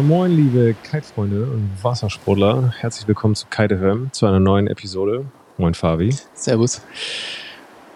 [0.00, 2.72] Moin Moin, liebe Kite-Freunde und Wassersportler.
[2.78, 5.26] Herzlich willkommen zu Kite FM, zu einer neuen Episode.
[5.58, 6.14] Moin Fabi.
[6.32, 6.80] Servus.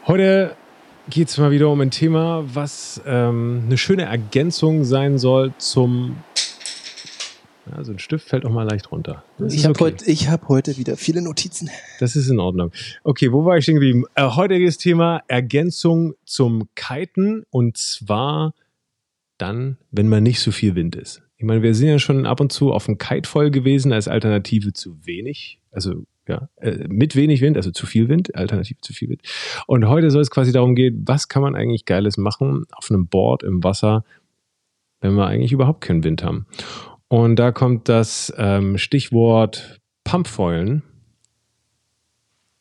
[0.06, 0.54] Heute
[1.08, 6.16] geht es mal wieder um ein Thema, was ähm, eine schöne Ergänzung sein soll zum.
[7.70, 9.24] Ja, so ein Stift fällt auch mal leicht runter.
[9.38, 9.84] Das ich habe okay.
[9.84, 11.70] heute, hab heute wieder viele Notizen.
[12.00, 12.70] Das ist in Ordnung.
[13.02, 14.04] Okay, wo war ich stehen geblieben?
[14.14, 18.52] Äh, heutiges Thema Ergänzung zum Kiten und zwar
[19.38, 21.23] dann, wenn mal nicht so viel Wind ist.
[21.36, 24.08] Ich meine, wir sind ja schon ab und zu auf dem Kite voll gewesen als
[24.08, 25.60] Alternative zu wenig.
[25.70, 29.22] Also ja, äh, mit wenig Wind, also zu viel Wind, Alternative zu viel Wind.
[29.66, 33.08] Und heute soll es quasi darum gehen, was kann man eigentlich Geiles machen auf einem
[33.08, 34.04] Board im Wasser,
[35.00, 36.46] wenn wir eigentlich überhaupt keinen Wind haben.
[37.08, 40.82] Und da kommt das ähm, Stichwort Pumpfoilen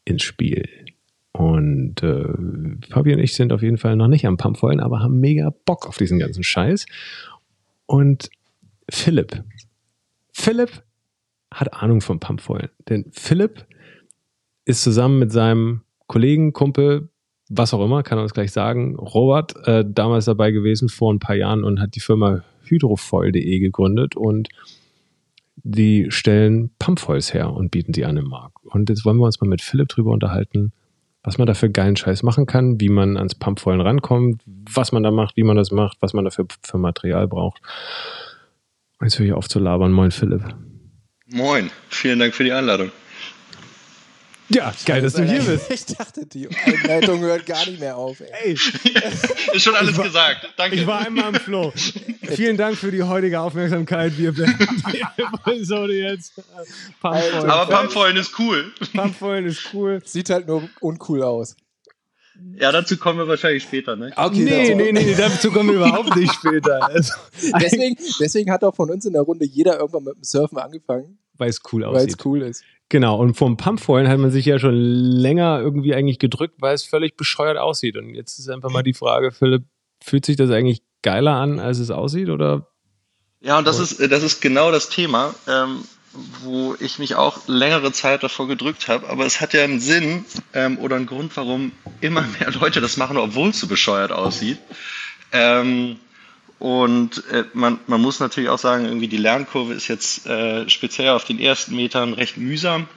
[0.05, 0.67] ins Spiel.
[1.31, 2.27] Und äh,
[2.89, 5.87] Fabi und ich sind auf jeden Fall noch nicht am Pumpfoilen, aber haben mega Bock
[5.87, 6.85] auf diesen ganzen Scheiß.
[7.85, 8.29] Und
[8.89, 9.43] Philipp.
[10.31, 10.83] Philipp
[11.53, 12.69] hat Ahnung vom Pumpfoilen.
[12.89, 13.65] Denn Philipp
[14.65, 17.09] ist zusammen mit seinem Kollegen, Kumpel,
[17.49, 21.19] was auch immer, kann er uns gleich sagen, Robert, äh, damals dabei gewesen vor ein
[21.19, 24.49] paar Jahren und hat die Firma hydrofoil.de gegründet und
[25.55, 28.57] die stellen Pumpfoils her und bieten die an im Markt.
[28.65, 30.73] Und jetzt wollen wir uns mal mit Philipp drüber unterhalten,
[31.21, 35.03] was man da für geilen Scheiß machen kann, wie man ans Pumpfoilen rankommt, was man
[35.03, 37.61] da macht, wie man das macht, was man dafür für Material braucht.
[39.03, 39.91] Jetzt höre ich auf zu labern.
[39.91, 40.43] Moin, Philipp.
[41.27, 42.91] Moin, vielen Dank für die Einladung.
[44.49, 45.69] Ja, geil, dass du hier bist.
[45.73, 48.19] Ich dachte, die Einleitung hört gar nicht mehr auf.
[48.19, 48.29] Ey.
[48.43, 48.53] Ey.
[49.53, 50.47] Ist schon alles war, gesagt.
[50.57, 50.75] Danke.
[50.75, 51.73] Ich war einmal im Flow.
[52.21, 54.17] Vielen Dank für die heutige Aufmerksamkeit.
[54.17, 56.33] Wir beenden die Episode jetzt.
[57.01, 57.49] Pumpfoilen.
[57.49, 58.71] Aber Pumpfoilen ist cool.
[58.93, 60.01] Pumpfoilen ist cool.
[60.05, 61.55] Sieht halt nur uncool aus.
[62.55, 64.11] Ja, dazu kommen wir wahrscheinlich später, ne?
[64.15, 66.83] Okay, nee, nee, nee, dazu kommen wir überhaupt nicht später.
[66.87, 67.13] Also,
[67.61, 71.19] deswegen, deswegen hat auch von uns in der Runde jeder irgendwann mit dem Surfen angefangen.
[71.37, 72.01] Weil es cool aussieht.
[72.01, 72.63] Weil es cool ist.
[72.89, 76.83] Genau, und vom Pumpfoilen hat man sich ja schon länger irgendwie eigentlich gedrückt, weil es
[76.83, 77.97] völlig bescheuert aussieht.
[77.97, 79.63] Und jetzt ist einfach mal die Frage, Philipp,
[80.03, 82.67] fühlt sich das eigentlich geiler an, als es aussieht, oder?
[83.41, 85.33] Ja, und das ist, das ist genau das Thema.
[85.47, 85.83] Ähm,
[86.41, 89.09] wo ich mich auch längere Zeit davor gedrückt habe.
[89.09, 92.97] Aber es hat ja einen Sinn ähm, oder einen Grund, warum immer mehr Leute das
[92.97, 94.59] machen, obwohl es so bescheuert aussieht.
[95.31, 95.97] Ähm,
[96.59, 101.09] und äh, man, man muss natürlich auch sagen, irgendwie die Lernkurve ist jetzt äh, speziell
[101.09, 102.87] auf den ersten Metern recht mühsam.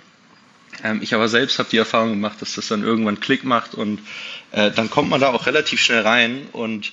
[0.85, 4.01] Ähm, ich aber selbst habe die Erfahrung gemacht, dass das dann irgendwann Klick macht und
[4.53, 6.47] äh, dann kommt man da auch relativ schnell rein.
[6.53, 6.93] Und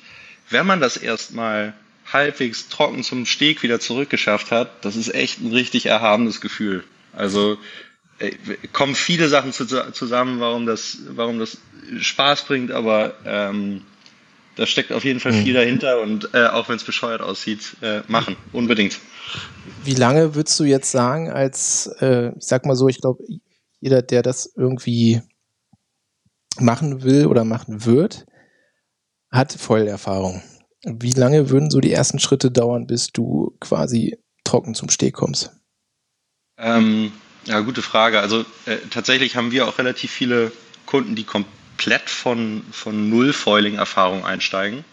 [0.49, 1.73] wenn man das erstmal
[2.13, 6.83] halbwegs trocken zum Steg wieder zurückgeschafft hat, das ist echt ein richtig erhabenes Gefühl.
[7.11, 7.57] Also
[8.19, 8.31] äh,
[8.71, 11.57] kommen viele Sachen zu, zusammen, warum das, warum das
[11.99, 13.81] Spaß bringt, aber ähm,
[14.55, 15.57] da steckt auf jeden Fall viel mhm.
[15.57, 18.99] dahinter und äh, auch wenn es bescheuert aussieht, äh, machen, unbedingt.
[19.83, 23.23] Wie lange würdest du jetzt sagen, als, äh, ich sag mal so, ich glaube,
[23.79, 25.21] jeder, der das irgendwie
[26.59, 28.25] machen will oder machen wird,
[29.31, 30.43] hat Vollerfahrung.
[30.85, 35.51] Wie lange würden so die ersten Schritte dauern, bis du quasi trocken zum Steg kommst?
[36.57, 37.11] Ähm,
[37.45, 38.19] ja, gute Frage.
[38.19, 40.51] Also äh, tatsächlich haben wir auch relativ viele
[40.85, 44.83] Kunden, die komplett von, von Null-Foiling-Erfahrung einsteigen.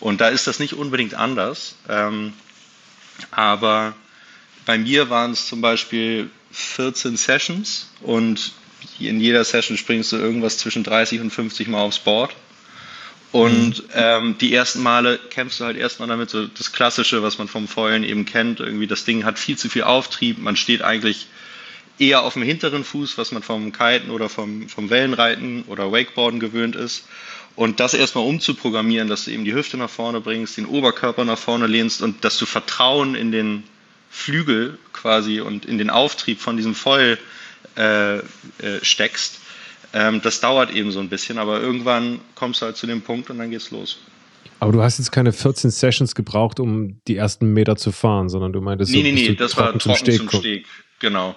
[0.00, 1.76] Und da ist das nicht unbedingt anders.
[1.88, 2.32] Ähm,
[3.30, 3.94] aber
[4.66, 8.52] bei mir waren es zum Beispiel 14 Sessions und
[8.98, 12.34] in jeder Session springst du irgendwas zwischen 30 und 50 Mal aufs Board.
[13.34, 13.90] Und mhm.
[13.94, 17.66] ähm, die ersten Male kämpfst du halt erstmal damit, so das Klassische, was man vom
[17.66, 18.60] Foilen eben kennt.
[18.60, 21.26] Irgendwie das Ding hat viel zu viel Auftrieb, man steht eigentlich
[21.98, 26.38] eher auf dem hinteren Fuß, was man vom Kiten oder vom, vom Wellenreiten oder Wakeboarden
[26.38, 27.08] gewöhnt ist.
[27.56, 31.36] Und das erstmal umzuprogrammieren, dass du eben die Hüfte nach vorne bringst, den Oberkörper nach
[31.36, 33.64] vorne lehnst und dass du Vertrauen in den
[34.12, 37.18] Flügel quasi und in den Auftrieb von diesem Foil
[37.76, 38.22] äh, äh,
[38.82, 39.40] steckst
[39.94, 43.30] ähm, das dauert eben so ein bisschen, aber irgendwann kommst du halt zu dem Punkt
[43.30, 43.98] und dann geht's los.
[44.58, 48.52] Aber du hast jetzt keine 14 Sessions gebraucht, um die ersten Meter zu fahren, sondern
[48.52, 50.16] du meintest, nee, so, nee, nee, das war trocken zum Steg.
[50.18, 50.66] Zum Steg.
[50.98, 51.36] Genau.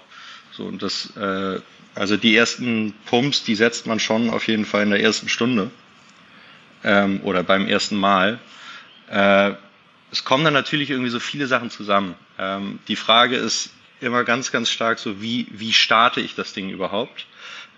[0.51, 1.59] So, und das, äh,
[1.93, 5.69] also die ersten Pumps, die setzt man schon auf jeden Fall in der ersten Stunde
[6.83, 8.39] ähm, oder beim ersten Mal.
[9.09, 9.51] Äh,
[10.11, 12.15] es kommen dann natürlich irgendwie so viele Sachen zusammen.
[12.39, 13.69] Ähm, die Frage ist
[13.99, 17.27] immer ganz, ganz stark so, wie, wie starte ich das Ding überhaupt?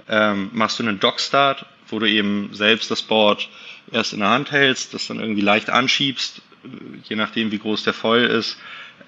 [0.09, 3.49] Ähm, machst du einen Dockstart, wo du eben selbst das Board
[3.91, 6.41] erst in der Hand hältst, das dann irgendwie leicht anschiebst,
[7.03, 8.57] je nachdem wie groß der Foil ist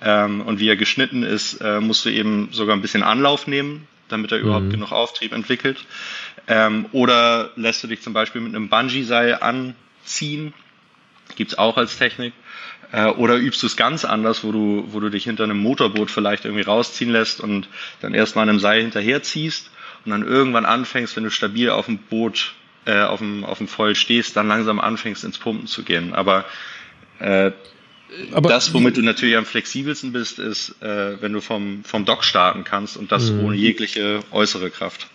[0.01, 3.88] ähm, und wie er geschnitten ist, äh, musst du eben sogar ein bisschen Anlauf nehmen,
[4.07, 4.44] damit er mhm.
[4.45, 5.86] überhaupt genug Auftrieb entwickelt.
[6.48, 10.54] Ähm, oder lässt du dich zum Beispiel mit einem Bungee-Seil anziehen,
[11.36, 12.33] Gibt's auch als Technik.
[12.92, 16.12] Äh, oder übst du es ganz anders, wo du, wo du dich hinter einem Motorboot
[16.12, 17.68] vielleicht irgendwie rausziehen lässt und
[18.01, 19.69] dann erstmal einem Seil hinterherziehst
[20.06, 22.53] und dann irgendwann anfängst, wenn du stabil auf dem Boot,
[22.86, 26.13] äh, auf, dem, auf dem Voll stehst, dann langsam anfängst ins Pumpen zu gehen.
[26.13, 26.45] Aber,
[27.19, 27.51] äh,
[28.31, 32.24] Aber das, womit du natürlich am flexibelsten bist, ist, äh, wenn du vom, vom Dock
[32.24, 33.45] starten kannst und das mhm.
[33.45, 35.07] ohne jegliche äußere Kraft.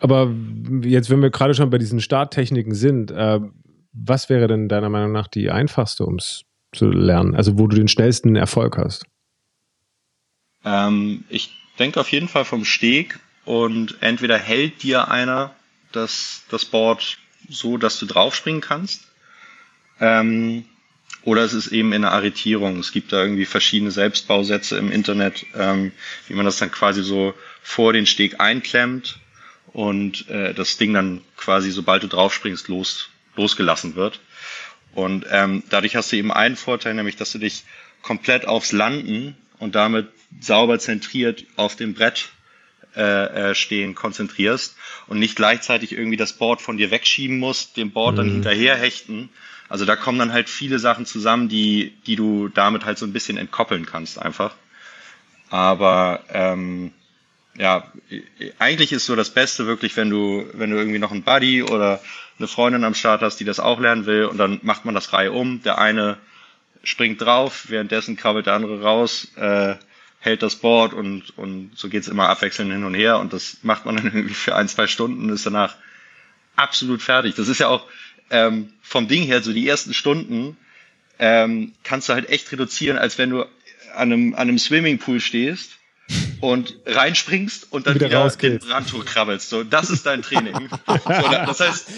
[0.00, 0.34] Aber
[0.82, 3.38] jetzt, wenn wir gerade schon bei diesen Starttechniken sind, äh,
[3.92, 6.42] was wäre denn deiner Meinung nach die einfachste, um es
[6.72, 7.36] zu lernen?
[7.36, 9.04] Also wo du den schnellsten Erfolg hast?
[10.64, 15.54] Ähm, ich denke auf jeden Fall vom Steg und entweder hält dir einer
[15.92, 17.18] das, das Board
[17.48, 19.02] so, dass du draufspringen kannst.
[20.00, 20.64] Ähm,
[21.24, 22.78] oder es ist eben in der Arretierung.
[22.80, 25.92] Es gibt da irgendwie verschiedene Selbstbausätze im Internet, ähm,
[26.26, 29.20] wie man das dann quasi so vor den Steg einklemmt
[29.72, 34.20] und äh, das Ding dann quasi, sobald du draufspringst, los, losgelassen wird.
[34.94, 37.62] Und ähm, dadurch hast du eben einen Vorteil, nämlich dass du dich
[38.02, 40.08] komplett aufs Landen und damit
[40.40, 42.30] sauber zentriert auf dem Brett
[42.96, 47.90] äh, äh, stehen konzentrierst und nicht gleichzeitig irgendwie das Board von dir wegschieben musst, dem
[47.90, 48.16] Board mhm.
[48.16, 49.30] dann hinterher hechten.
[49.68, 53.12] Also da kommen dann halt viele Sachen zusammen, die, die du damit halt so ein
[53.12, 54.54] bisschen entkoppeln kannst einfach.
[55.48, 56.92] Aber ähm,
[57.56, 57.90] ja,
[58.58, 62.00] eigentlich ist so das Beste wirklich, wenn du, wenn du irgendwie noch einen Buddy oder
[62.38, 65.12] eine Freundin am Start hast, die das auch lernen will und dann macht man das
[65.12, 65.62] Reihe um.
[65.62, 66.18] Der eine
[66.82, 69.74] springt drauf, währenddessen krabbelt der andere raus, äh,
[70.22, 73.84] hält das Board und, und so geht's immer abwechselnd hin und her und das macht
[73.84, 75.76] man dann irgendwie für ein, zwei Stunden und ist danach
[76.56, 77.34] absolut fertig.
[77.34, 77.86] Das ist ja auch
[78.30, 80.56] ähm, vom Ding her, so die ersten Stunden
[81.18, 83.42] ähm, kannst du halt echt reduzieren, als wenn du
[83.94, 85.76] an einem, an einem Swimmingpool stehst
[86.40, 89.48] und reinspringst und dann wieder, wieder den Rand hochkrabbelst.
[89.48, 90.68] So, das ist dein Training.
[90.86, 91.88] so, das heißt,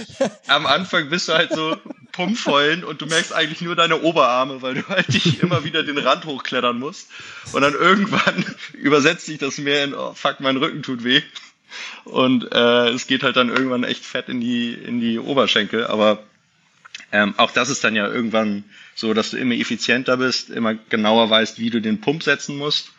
[0.49, 1.77] am Anfang bist du halt so
[2.13, 5.99] pumpvollen und du merkst eigentlich nur deine Oberarme, weil du halt dich immer wieder den
[5.99, 7.09] Rand hochklettern musst.
[7.53, 8.45] Und dann irgendwann
[8.75, 11.23] übersetzt sich das mehr in, oh fuck, mein Rücken tut weh.
[12.05, 15.87] Und äh, es geht halt dann irgendwann echt fett in die, in die Oberschenkel.
[15.87, 16.23] Aber
[17.13, 18.65] ähm, auch das ist dann ja irgendwann
[18.95, 22.91] so, dass du immer effizienter bist, immer genauer weißt, wie du den Pump setzen musst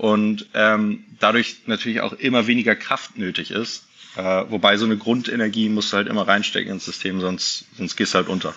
[0.00, 3.84] und ähm, dadurch natürlich auch immer weniger Kraft nötig ist.
[4.16, 8.14] Äh, wobei so eine Grundenergie musst du halt immer reinstecken ins System, sonst, sonst gehst
[8.14, 8.54] du halt unter.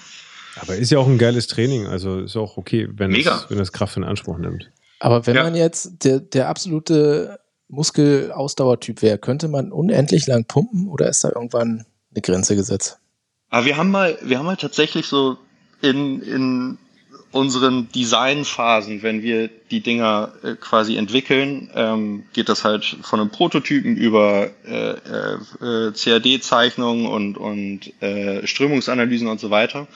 [0.56, 3.74] Aber ist ja auch ein geiles Training, also ist auch okay, wenn, es, wenn es
[3.74, 4.72] Kraft in Anspruch nimmt.
[5.02, 5.44] Aber wenn ja.
[5.44, 11.30] man jetzt der, der absolute Muskelausdauertyp wäre, könnte man unendlich lang pumpen oder ist da
[11.36, 13.00] irgendwann eine Grenze gesetzt?
[13.50, 15.38] Aber wir haben mal, wir haben mal tatsächlich so
[15.82, 16.78] in, in
[17.34, 23.32] unseren Designphasen, wenn wir die Dinger äh, quasi entwickeln, ähm, geht das halt von einem
[23.32, 29.88] Prototypen über äh, äh, CAD-Zeichnungen und, und äh, Strömungsanalysen und so weiter.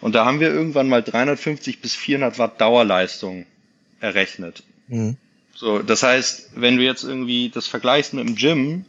[0.00, 3.44] Und da haben wir irgendwann mal 350 bis 400 Watt Dauerleistung
[4.00, 4.62] errechnet.
[4.86, 5.16] Mhm.
[5.56, 8.84] So, das heißt, wenn du jetzt irgendwie das vergleichst mit dem Gym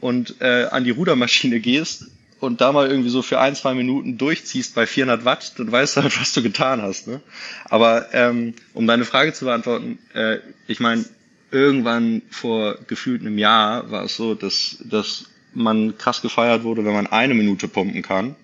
[0.00, 2.06] und äh, an die Rudermaschine gehst,
[2.42, 5.96] und da mal irgendwie so für ein, zwei Minuten durchziehst bei 400 Watt, dann weißt
[5.96, 7.06] du halt, was du getan hast.
[7.06, 7.20] Ne?
[7.66, 11.04] Aber ähm, um deine Frage zu beantworten, äh, ich meine,
[11.52, 16.94] irgendwann vor gefühlt einem Jahr war es so, dass, dass man krass gefeiert wurde, wenn
[16.94, 18.34] man eine Minute pumpen kann.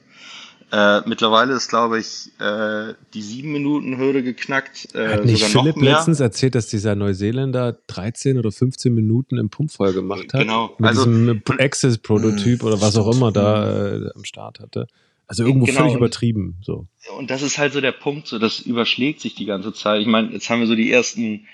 [0.70, 4.94] Äh, mittlerweile ist, glaube ich, äh, die sieben Minuten Hürde geknackt.
[4.94, 9.94] Äh, Hat nicht Philipp letztens erzählt, dass dieser Neuseeländer 13 oder 15 Minuten im Pumpvoll
[9.94, 10.42] gemacht hat?
[10.42, 10.74] Genau.
[10.78, 14.86] Mit also, diesem Access-Prototyp oder was auch immer da äh, am Start hatte.
[15.26, 15.80] Also irgendwo genau.
[15.80, 16.56] völlig übertrieben.
[16.62, 16.86] So.
[17.18, 20.00] Und das ist halt so der Punkt, so das überschlägt sich die ganze Zeit.
[20.02, 21.46] Ich meine, jetzt haben wir so die ersten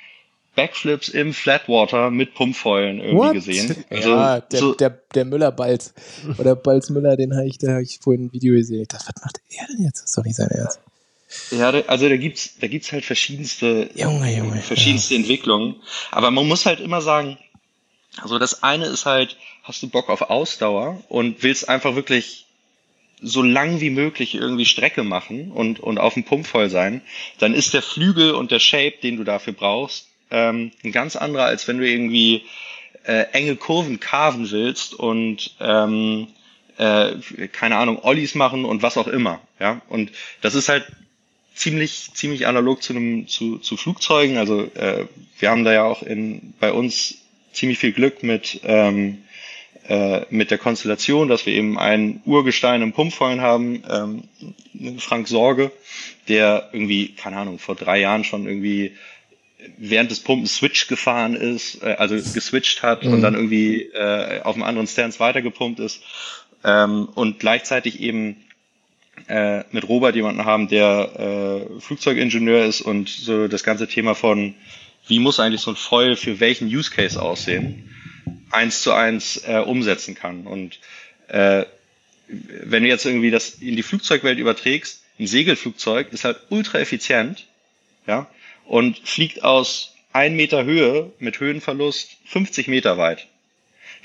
[0.54, 3.32] Backflips im Flatwater mit Pumpfeulen irgendwie What?
[3.32, 3.84] gesehen.
[3.90, 5.94] Also, ja, der, so der, der Müller-Balz
[6.38, 8.82] oder Balz-Müller, den habe ich, da habe ich vorhin ein Video gesehen.
[8.82, 10.02] Ich dachte, was macht er denn jetzt?
[10.02, 10.80] Das ist doch nicht sein Ernst.
[11.50, 15.20] Ja, also da gibt's, da gibt's halt verschiedenste, Junge, Junge, verschiedenste ja.
[15.20, 15.76] Entwicklungen.
[16.12, 17.38] Aber man muss halt immer sagen,
[18.23, 22.46] also das eine ist halt, hast du Bock auf Ausdauer und willst einfach wirklich
[23.20, 27.02] so lang wie möglich irgendwie Strecke machen und, und auf dem Pump voll sein,
[27.38, 31.45] dann ist der Flügel und der Shape, den du dafür brauchst, ähm, ein ganz anderer,
[31.45, 32.43] als wenn du irgendwie
[33.05, 36.26] äh, enge Kurven carven willst und ähm,
[36.76, 37.12] äh,
[37.53, 39.41] keine Ahnung, Ollies machen und was auch immer.
[39.61, 40.11] Ja, und
[40.41, 40.85] das ist halt
[41.55, 44.38] ziemlich ziemlich analog zu einem zu, zu Flugzeugen.
[44.38, 45.07] Also äh,
[45.38, 47.19] wir haben da ja auch in bei uns
[47.53, 49.19] ziemlich viel Glück mit ähm,
[49.88, 55.71] äh, mit der Konstellation, dass wir eben ein Urgestein im Pumpfallen haben, ähm, Frank Sorge,
[56.26, 58.97] der irgendwie, keine Ahnung, vor drei Jahren schon irgendwie
[59.76, 63.12] während des Pumpen Switch gefahren ist, äh, also geswitcht hat mhm.
[63.12, 66.02] und dann irgendwie äh, auf einem anderen Stance weitergepumpt ist
[66.64, 68.37] ähm, und gleichzeitig eben
[69.28, 74.54] äh, mit Robert jemanden haben, der äh, Flugzeugingenieur ist und so das ganze Thema von,
[75.06, 77.90] wie muss eigentlich so ein Foil für welchen Use Case aussehen,
[78.50, 80.47] eins zu eins äh, umsetzen kann.
[80.47, 80.78] Und
[81.28, 81.64] äh,
[82.28, 87.47] wenn du jetzt irgendwie das in die Flugzeugwelt überträgst, ein Segelflugzeug ist halt ultra effizient,
[88.06, 88.26] ja,
[88.66, 93.26] und fliegt aus ein Meter Höhe mit Höhenverlust 50 Meter weit.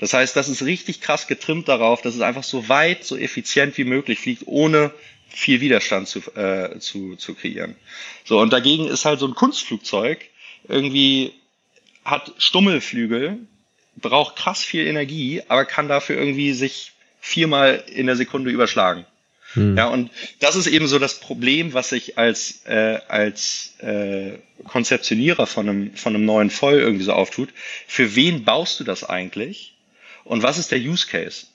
[0.00, 3.76] Das heißt, das ist richtig krass getrimmt darauf, dass es einfach so weit, so effizient
[3.76, 4.92] wie möglich fliegt, ohne
[5.28, 7.76] viel Widerstand zu, äh, zu, zu kreieren.
[8.24, 10.24] So, und dagegen ist halt so ein Kunstflugzeug
[10.68, 11.34] irgendwie,
[12.04, 13.38] hat Stummelflügel,
[13.96, 19.04] braucht krass viel Energie, aber kann dafür irgendwie sich viermal in der Sekunde überschlagen.
[19.54, 19.76] Hm.
[19.76, 25.46] Ja, und das ist eben so das Problem, was sich als, äh, als äh, Konzeptionierer
[25.46, 27.48] von einem, von einem neuen Voll irgendwie so auftut.
[27.86, 29.74] Für wen baust du das eigentlich?
[30.24, 31.46] Und was ist der Use Case?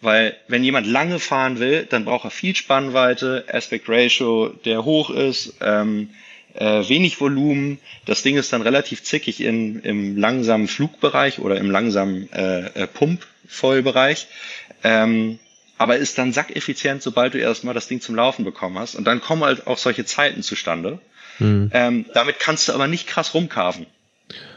[0.00, 5.10] Weil wenn jemand lange fahren will, dann braucht er viel Spannweite, Aspect Ratio, der hoch
[5.10, 6.10] ist, ähm,
[6.54, 7.78] äh, wenig Volumen.
[8.04, 12.86] Das Ding ist dann relativ zickig in, im langsamen Flugbereich oder im langsamen äh, äh,
[12.86, 14.26] Pumpvollbereich.
[14.84, 15.38] Ähm,
[15.78, 18.94] aber ist dann sackeffizient, sobald du erstmal das Ding zum Laufen bekommen hast.
[18.94, 20.98] Und dann kommen halt auch solche Zeiten zustande.
[21.38, 21.70] Mhm.
[21.72, 23.86] Ähm, damit kannst du aber nicht krass rumkarven.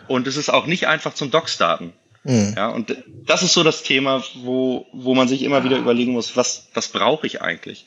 [0.07, 1.93] Und es ist auch nicht einfach zum Dock starten.
[2.23, 2.53] Mhm.
[2.55, 2.95] Ja, und
[3.25, 6.89] das ist so das Thema, wo, wo man sich immer wieder überlegen muss, was, was
[6.89, 7.85] brauche ich eigentlich?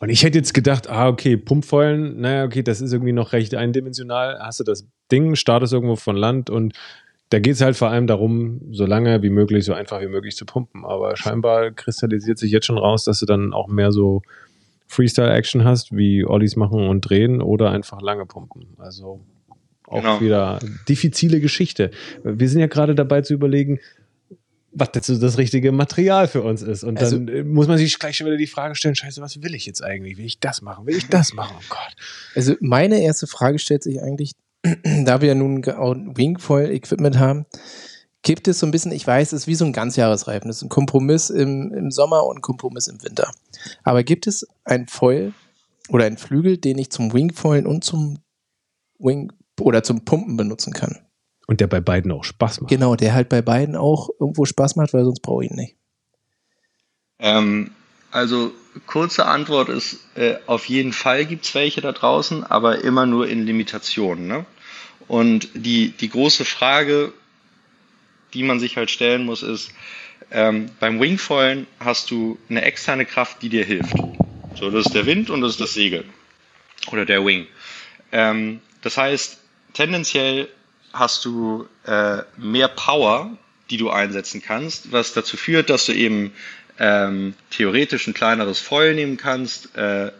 [0.00, 3.54] Und ich hätte jetzt gedacht, ah, okay, Pumpfeulen, naja, okay, das ist irgendwie noch recht
[3.54, 4.38] eindimensional.
[4.40, 6.74] Hast du das Ding, startest irgendwo von Land und
[7.34, 10.36] da geht es halt vor allem darum, so lange wie möglich, so einfach wie möglich
[10.36, 10.84] zu pumpen.
[10.84, 14.22] Aber scheinbar kristallisiert sich jetzt schon raus, dass du dann auch mehr so
[14.86, 18.76] Freestyle-Action hast, wie Ollies machen und drehen oder einfach lange pumpen.
[18.78, 19.18] Also
[19.88, 20.20] auch genau.
[20.20, 21.90] wieder diffizile Geschichte.
[22.22, 23.80] Wir sind ja gerade dabei zu überlegen,
[24.70, 26.84] was dazu das richtige Material für uns ist.
[26.84, 29.56] Und also, dann muss man sich gleich schon wieder die Frage stellen, scheiße, was will
[29.56, 30.18] ich jetzt eigentlich?
[30.18, 30.86] Will ich das machen?
[30.86, 31.56] Will ich das machen?
[31.58, 31.96] Oh Gott.
[32.36, 34.34] Also meine erste Frage stellt sich eigentlich,
[35.04, 37.46] da wir ja nun Wingfoil-Equipment haben,
[38.22, 40.48] gibt es so ein bisschen, ich weiß, es ist wie so ein Ganzjahresreifen.
[40.48, 43.30] Das ist ein Kompromiss im, im Sommer und ein Kompromiss im Winter.
[43.82, 45.32] Aber gibt es ein Foil
[45.88, 48.18] oder ein Flügel, den ich zum Wingfoilen und zum
[48.98, 50.98] Wing oder zum Pumpen benutzen kann?
[51.46, 52.70] Und der bei beiden auch Spaß macht.
[52.70, 55.76] Genau, der halt bei beiden auch irgendwo Spaß macht, weil sonst brauche ich ihn nicht.
[57.18, 57.70] Ähm,
[58.10, 58.52] also
[58.86, 63.28] kurze Antwort ist, äh, auf jeden Fall gibt es welche da draußen, aber immer nur
[63.28, 64.26] in Limitationen.
[64.26, 64.46] Ne?
[65.08, 67.12] Und die, die große Frage,
[68.32, 69.70] die man sich halt stellen muss, ist,
[70.30, 73.94] ähm, beim Wingfoilen hast du eine externe Kraft, die dir hilft.
[74.58, 76.04] So, das ist der Wind und das ist das Segel.
[76.90, 77.46] Oder der Wing.
[78.12, 79.38] Ähm, das heißt,
[79.72, 80.48] tendenziell
[80.92, 83.36] hast du äh, mehr Power,
[83.70, 86.32] die du einsetzen kannst, was dazu führt, dass du eben
[86.78, 90.12] ähm, theoretisch ein kleineres Foil nehmen kannst, äh,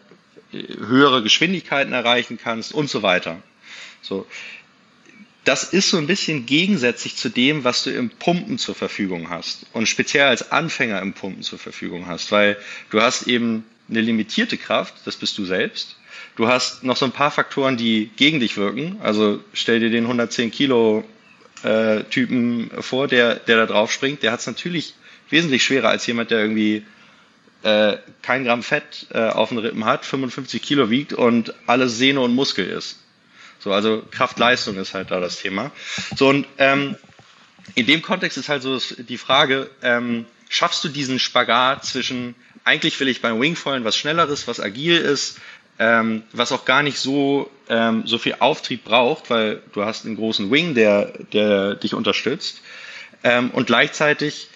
[0.52, 3.42] höhere Geschwindigkeiten erreichen kannst und so weiter.
[4.02, 4.26] So.
[5.44, 9.66] Das ist so ein bisschen gegensätzlich zu dem, was du im Pumpen zur Verfügung hast
[9.72, 12.56] und speziell als Anfänger im Pumpen zur Verfügung hast, weil
[12.90, 15.96] du hast eben eine limitierte Kraft, das bist du selbst.
[16.36, 18.98] Du hast noch so ein paar Faktoren, die gegen dich wirken.
[19.02, 21.04] Also stell dir den 110 Kilo
[21.62, 24.22] äh, Typen vor, der, der da drauf springt.
[24.22, 24.94] Der hat es natürlich
[25.30, 26.84] wesentlich schwerer als jemand, der irgendwie
[27.62, 32.20] äh, kein Gramm Fett äh, auf den Rippen hat, 55 Kilo wiegt und alles Sehne
[32.20, 32.98] und Muskel ist.
[33.58, 35.70] So, also Kraft-Leistung ist halt da das Thema.
[36.16, 36.96] So, und ähm,
[37.74, 42.34] in dem Kontext ist halt so die Frage, ähm, schaffst du diesen Spagat zwischen,
[42.64, 45.38] eigentlich will ich beim Wingfallen was Schnelleres, was agil ist,
[45.78, 50.16] ähm, was auch gar nicht so, ähm, so viel Auftrieb braucht, weil du hast einen
[50.16, 52.60] großen Wing, der, der dich unterstützt.
[53.24, 54.48] Ähm, und gleichzeitig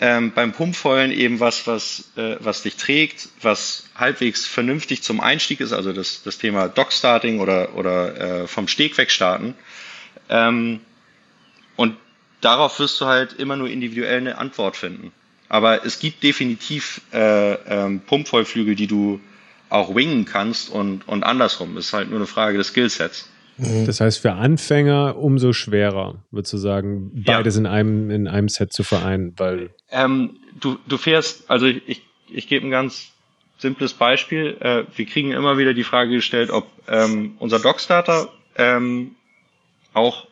[0.00, 5.60] ähm, beim Pumpfeulen eben was, was, äh, was dich trägt, was halbwegs vernünftig zum Einstieg
[5.60, 9.54] ist, also das, das Thema Dockstarting oder, oder äh, vom Steg weg starten.
[10.30, 10.80] Ähm,
[11.76, 11.96] und
[12.40, 15.12] darauf wirst du halt immer nur individuell eine Antwort finden.
[15.50, 19.20] Aber es gibt definitiv äh, ähm, Pumpvollflügel, die du
[19.68, 21.74] auch wingen kannst und, und andersrum.
[21.74, 23.28] Das ist halt nur eine Frage des Skillsets.
[23.60, 23.86] Mhm.
[23.86, 27.60] Das heißt, für Anfänger umso schwerer, würdest du sagen, beides ja.
[27.60, 29.70] in, einem, in einem Set zu vereinen, weil.
[29.90, 33.12] Ähm, du, du fährst, also ich, ich, ich gebe ein ganz
[33.58, 34.56] simples Beispiel.
[34.60, 39.12] Äh, wir kriegen immer wieder die Frage gestellt, ob ähm, unser Dockstarter ähm,
[39.92, 40.26] auch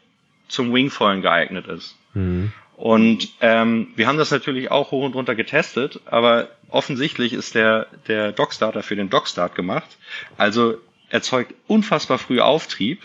[0.49, 1.97] zum Wingfallen geeignet ist.
[2.15, 2.53] Mhm.
[2.77, 7.89] Und ähm, wir haben das natürlich auch hoch und runter getestet, aber offensichtlich ist der,
[8.07, 9.99] der Dockstarter für den Dockstart gemacht.
[10.37, 10.79] Also
[11.11, 13.03] erzeugt unfassbar früh Auftrieb,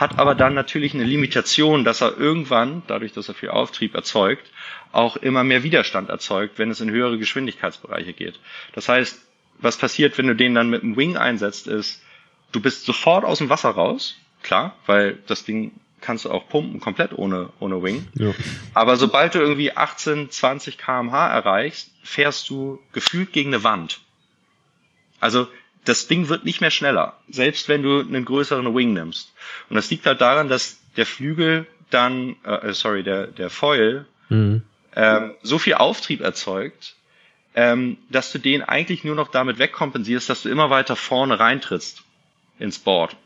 [0.00, 4.50] hat aber dann natürlich eine Limitation, dass er irgendwann, dadurch, dass er viel Auftrieb erzeugt,
[4.92, 8.40] auch immer mehr Widerstand erzeugt, wenn es in höhere Geschwindigkeitsbereiche geht.
[8.72, 9.20] Das heißt,
[9.58, 12.02] was passiert, wenn du den dann mit dem Wing einsetzt, ist,
[12.50, 16.80] du bist sofort aus dem Wasser raus, klar, weil das Ding kannst du auch pumpen,
[16.80, 18.08] komplett ohne, ohne Wing.
[18.14, 18.32] Ja.
[18.72, 24.00] Aber sobald du irgendwie 18, 20 kmh erreichst, fährst du gefühlt gegen eine Wand.
[25.20, 25.46] Also
[25.84, 29.32] das Ding wird nicht mehr schneller, selbst wenn du einen größeren Wing nimmst.
[29.68, 34.06] Und das liegt halt daran, dass der Flügel dann, äh, äh sorry, der, der Foil
[34.28, 34.62] mhm.
[34.94, 36.96] ähm, so viel Auftrieb erzeugt,
[37.54, 42.02] ähm, dass du den eigentlich nur noch damit wegkompensierst, dass du immer weiter vorne reintrittst
[42.58, 43.16] ins Board.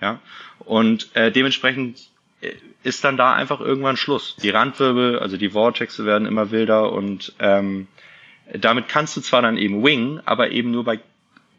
[0.00, 0.20] Ja?
[0.58, 2.08] Und äh, dementsprechend
[2.40, 2.52] äh,
[2.82, 4.36] ist dann da einfach irgendwann Schluss.
[4.42, 7.86] Die Randwirbel, also die Vortexe werden immer wilder und ähm,
[8.52, 10.98] damit kannst du zwar dann eben wingen, aber eben nur bei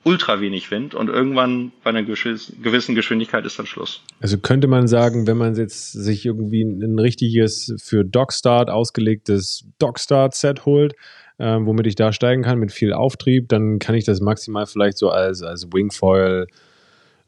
[0.03, 4.01] ultra wenig Wind und irgendwann bei einer gewissen Geschwindigkeit ist dann Schluss.
[4.19, 10.65] Also könnte man sagen, wenn man jetzt sich irgendwie ein richtiges für Dockstart ausgelegtes Dockstart-Set
[10.65, 10.93] holt,
[11.37, 14.97] äh, womit ich da steigen kann mit viel Auftrieb, dann kann ich das maximal vielleicht
[14.97, 16.47] so als, als Wingfoil,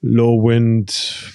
[0.02, 1.32] Low Wind,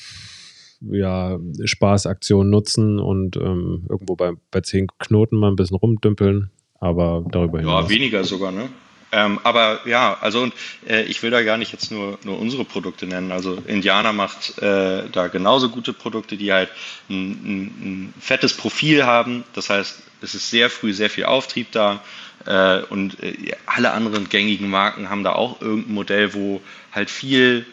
[0.81, 7.25] ja, Spaßaktion nutzen und ähm, irgendwo bei, bei 10 Knoten mal ein bisschen rumdümpeln, aber
[7.31, 7.85] darüber hinaus.
[7.85, 8.69] Ja, weniger sogar, ne?
[9.11, 10.55] Ähm, aber ja, also und
[10.87, 13.33] äh, ich will da gar nicht jetzt nur, nur unsere Produkte nennen.
[13.33, 16.69] Also Indianer macht äh, da genauso gute Produkte, die halt
[17.09, 19.45] ein, ein, ein, fettes Profil haben.
[19.55, 22.03] Das heißt, es ist sehr früh sehr viel Auftrieb da.
[22.45, 26.61] Äh, und äh, alle anderen gängigen Marken haben da auch irgendein Modell, wo
[26.93, 27.65] halt viel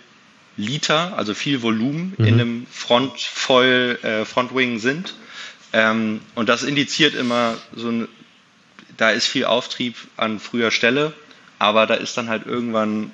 [0.57, 2.25] Liter, also viel Volumen mhm.
[2.25, 5.15] in einem Frontfoil, äh, Frontwing sind.
[5.73, 8.07] Ähm, und das indiziert immer so ein,
[8.95, 11.13] da ist viel Auftrieb an früher Stelle
[11.59, 13.11] aber da ist dann halt irgendwann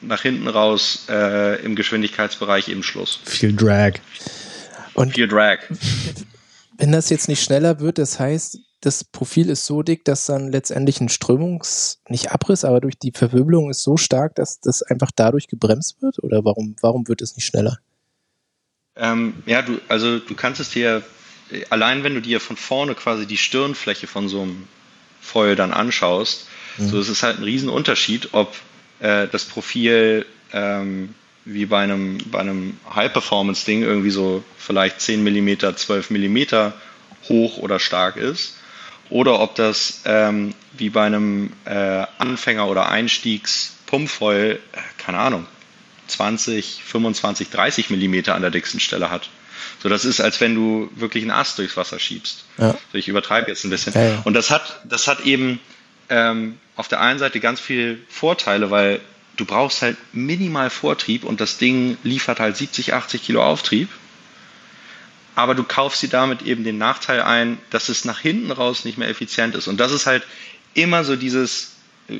[0.00, 3.20] nach hinten raus äh, im Geschwindigkeitsbereich eben Schluss.
[3.24, 3.94] Viel Drag.
[4.94, 5.58] Und viel Drag.
[6.78, 10.52] Wenn das jetzt nicht schneller wird, das heißt, das Profil ist so dick, dass dann
[10.52, 15.10] letztendlich ein Strömungs, nicht Abriss, aber durch die Verwirbelung ist so stark, dass das einfach
[15.14, 16.22] dadurch gebremst wird?
[16.22, 17.78] Oder warum, warum wird es nicht schneller?
[18.96, 21.02] Ähm, ja, du, also du kannst es dir,
[21.70, 24.68] allein wenn du dir von vorne quasi die Stirnfläche von so einem
[25.20, 26.46] Foil dann anschaust,
[26.78, 26.88] Mhm.
[26.88, 28.54] So, es ist halt ein Riesenunterschied, ob
[29.00, 35.76] äh, das Profil ähm, wie bei einem, bei einem High-Performance-Ding irgendwie so vielleicht 10 mm,
[35.76, 36.72] 12 mm
[37.28, 38.56] hoch oder stark ist.
[39.08, 45.46] Oder ob das ähm, wie bei einem äh, Anfänger- oder Einstiegs-Pumpfoil, äh, keine Ahnung,
[46.08, 49.28] 20, 25, 30 Millimeter an der dicksten Stelle hat.
[49.82, 52.44] So, das ist, als wenn du wirklich einen Ast durchs Wasser schiebst.
[52.58, 52.72] Ja.
[52.92, 53.92] So, ich übertreibe jetzt ein bisschen.
[53.94, 54.22] Ja, ja.
[54.24, 55.60] Und das hat, das hat eben
[56.08, 59.00] ähm, auf der einen Seite ganz viel Vorteile, weil
[59.36, 63.88] du brauchst halt minimal Vortrieb und das Ding liefert halt 70, 80 Kilo Auftrieb.
[65.34, 68.96] Aber du kaufst dir damit eben den Nachteil ein, dass es nach hinten raus nicht
[68.96, 69.68] mehr effizient ist.
[69.68, 70.26] Und das ist halt
[70.72, 71.72] immer so dieses,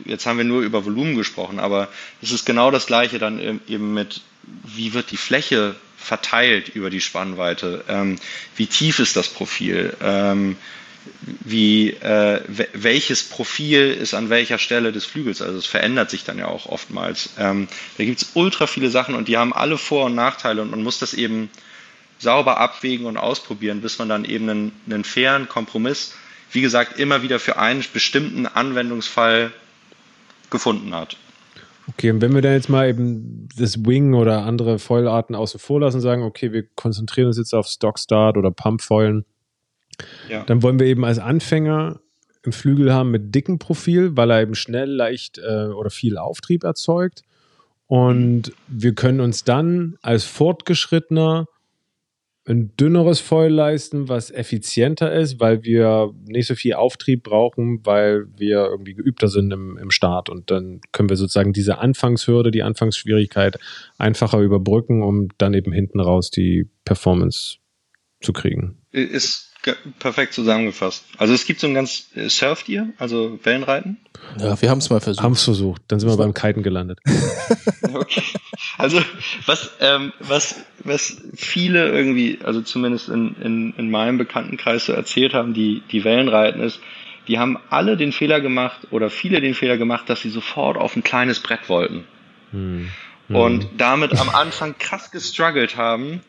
[0.05, 1.89] jetzt haben wir nur über Volumen gesprochen, aber
[2.21, 7.01] es ist genau das Gleiche dann eben mit, wie wird die Fläche verteilt über die
[7.01, 8.17] Spannweite, ähm,
[8.57, 10.57] wie tief ist das Profil, ähm,
[11.21, 12.41] wie äh,
[12.73, 15.43] welches Profil ist an welcher Stelle des Flügels.
[15.43, 17.31] Also es verändert sich dann ja auch oftmals.
[17.39, 20.71] Ähm, da gibt es ultra viele Sachen und die haben alle Vor- und Nachteile und
[20.71, 21.51] man muss das eben
[22.19, 26.15] sauber abwägen und ausprobieren, bis man dann eben einen, einen fairen Kompromiss,
[26.51, 29.53] wie gesagt, immer wieder für einen bestimmten Anwendungsfall
[30.51, 31.17] gefunden hat.
[31.89, 35.81] Okay, und wenn wir dann jetzt mal eben das Wing oder andere Foilarten außen vor
[35.81, 39.25] lassen sagen, okay, wir konzentrieren uns jetzt auf Stockstart oder Pumpfoilen,
[40.29, 40.45] ja.
[40.45, 42.01] Dann wollen wir eben als Anfänger
[42.45, 46.65] einen Flügel haben mit dickem Profil, weil er eben schnell, leicht äh, oder viel Auftrieb
[46.65, 47.23] erzeugt.
[47.87, 51.47] Und wir können uns dann als Fortgeschrittener
[52.49, 58.27] ein dünneres Foil leisten, was effizienter ist, weil wir nicht so viel Auftrieb brauchen, weil
[58.37, 60.29] wir irgendwie geübter sind im, im Start.
[60.29, 63.59] Und dann können wir sozusagen diese Anfangshürde, die Anfangsschwierigkeit
[63.99, 67.57] einfacher überbrücken, um dann eben hinten raus die Performance
[68.21, 68.79] zu kriegen.
[68.97, 69.47] Ist
[69.99, 71.05] perfekt zusammengefasst.
[71.19, 73.99] Also es gibt so ein ganz äh, Surft ihr, also Wellenreiten?
[74.39, 75.23] Ja, wir haben es mal versucht.
[75.23, 75.83] Haben es versucht.
[75.89, 76.99] Dann sind wir beim Kiten gelandet.
[77.93, 78.23] okay.
[78.79, 79.03] Also
[79.47, 85.35] was, ähm, was, was viele irgendwie, also zumindest in, in, in meinem Bekanntenkreis so erzählt
[85.35, 86.81] haben, die, die Wellenreiten ist,
[87.29, 90.95] die haben alle den Fehler gemacht oder viele den Fehler gemacht, dass sie sofort auf
[90.97, 92.05] ein kleines Brett wollten.
[92.53, 92.91] Hm.
[93.29, 93.37] Hm.
[93.37, 96.21] Und damit am Anfang krass gestruggelt haben,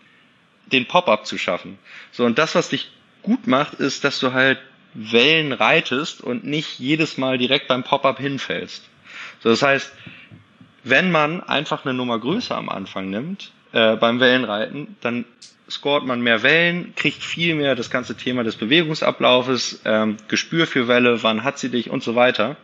[0.72, 1.78] den Pop-up zu schaffen.
[2.12, 2.92] So, und das, was dich
[3.24, 4.60] gut macht, ist, dass du halt
[4.94, 8.84] Wellen reitest und nicht jedes Mal direkt beim Pop-up hinfällst.
[9.42, 9.92] So, das heißt,
[10.84, 15.26] wenn man einfach eine Nummer größer am Anfang nimmt, äh, beim Wellenreiten, dann
[15.70, 20.88] scoret man mehr Wellen, kriegt viel mehr das ganze Thema des Bewegungsablaufes, ähm, Gespür für
[20.88, 22.56] Welle, wann hat sie dich und so weiter.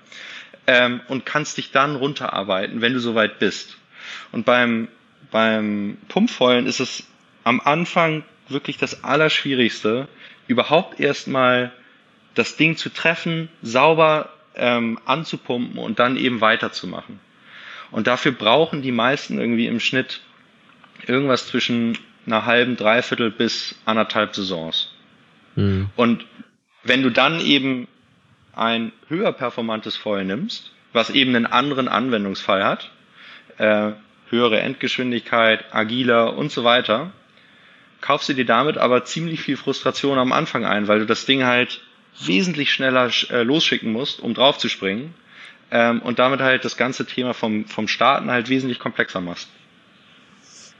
[0.67, 3.77] ähm, und kannst dich dann runterarbeiten, wenn du soweit bist.
[4.31, 4.87] Und beim,
[5.31, 7.03] beim Pumpfeulen ist es
[7.43, 10.07] am Anfang wirklich das Allerschwierigste,
[10.47, 11.71] überhaupt erstmal
[12.35, 17.19] das Ding zu treffen, sauber ähm, anzupumpen und dann eben weiterzumachen.
[17.91, 20.21] Und dafür brauchen die meisten irgendwie im Schnitt
[21.05, 24.91] irgendwas zwischen einer halben, dreiviertel bis anderthalb Saisons.
[25.55, 25.89] Mhm.
[25.95, 26.25] Und
[26.83, 27.87] wenn du dann eben
[28.55, 32.91] ein höher performantes Foil nimmst, was eben einen anderen Anwendungsfall hat,
[33.57, 33.91] äh,
[34.29, 37.11] höhere Endgeschwindigkeit, agiler und so weiter,
[38.03, 41.45] kaufst du dir damit aber ziemlich viel Frustration am Anfang ein, weil du das Ding
[41.45, 41.81] halt
[42.19, 45.13] wesentlich schneller äh, losschicken musst, um draufzuspringen
[45.71, 49.47] ähm, und damit halt das ganze Thema vom, vom Starten halt wesentlich komplexer machst.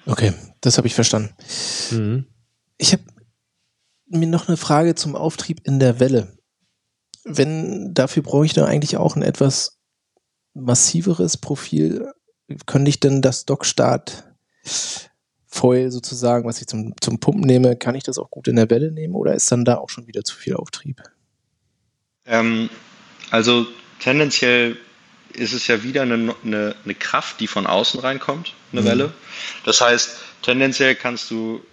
[0.05, 1.33] Okay, das habe ich verstanden.
[1.91, 2.25] Mhm.
[2.77, 3.03] Ich habe
[4.07, 6.37] mir noch eine Frage zum Auftrieb in der Welle.
[7.23, 9.79] Wenn, dafür brauche ich da eigentlich auch ein etwas
[10.53, 12.11] massiveres Profil.
[12.65, 14.25] Könnte ich denn das Dockstart
[15.53, 18.71] Foil sozusagen, was ich zum, zum Pumpen nehme, kann ich das auch gut in der
[18.71, 21.03] Welle nehmen oder ist dann da auch schon wieder zu viel Auftrieb?
[22.25, 22.71] Ähm,
[23.29, 23.67] also
[23.99, 24.77] tendenziell
[25.33, 28.85] ist es ja wieder eine, eine, eine, Kraft, die von außen reinkommt, eine mhm.
[28.85, 29.13] Welle.
[29.63, 31.63] Das heißt, tendenziell kannst du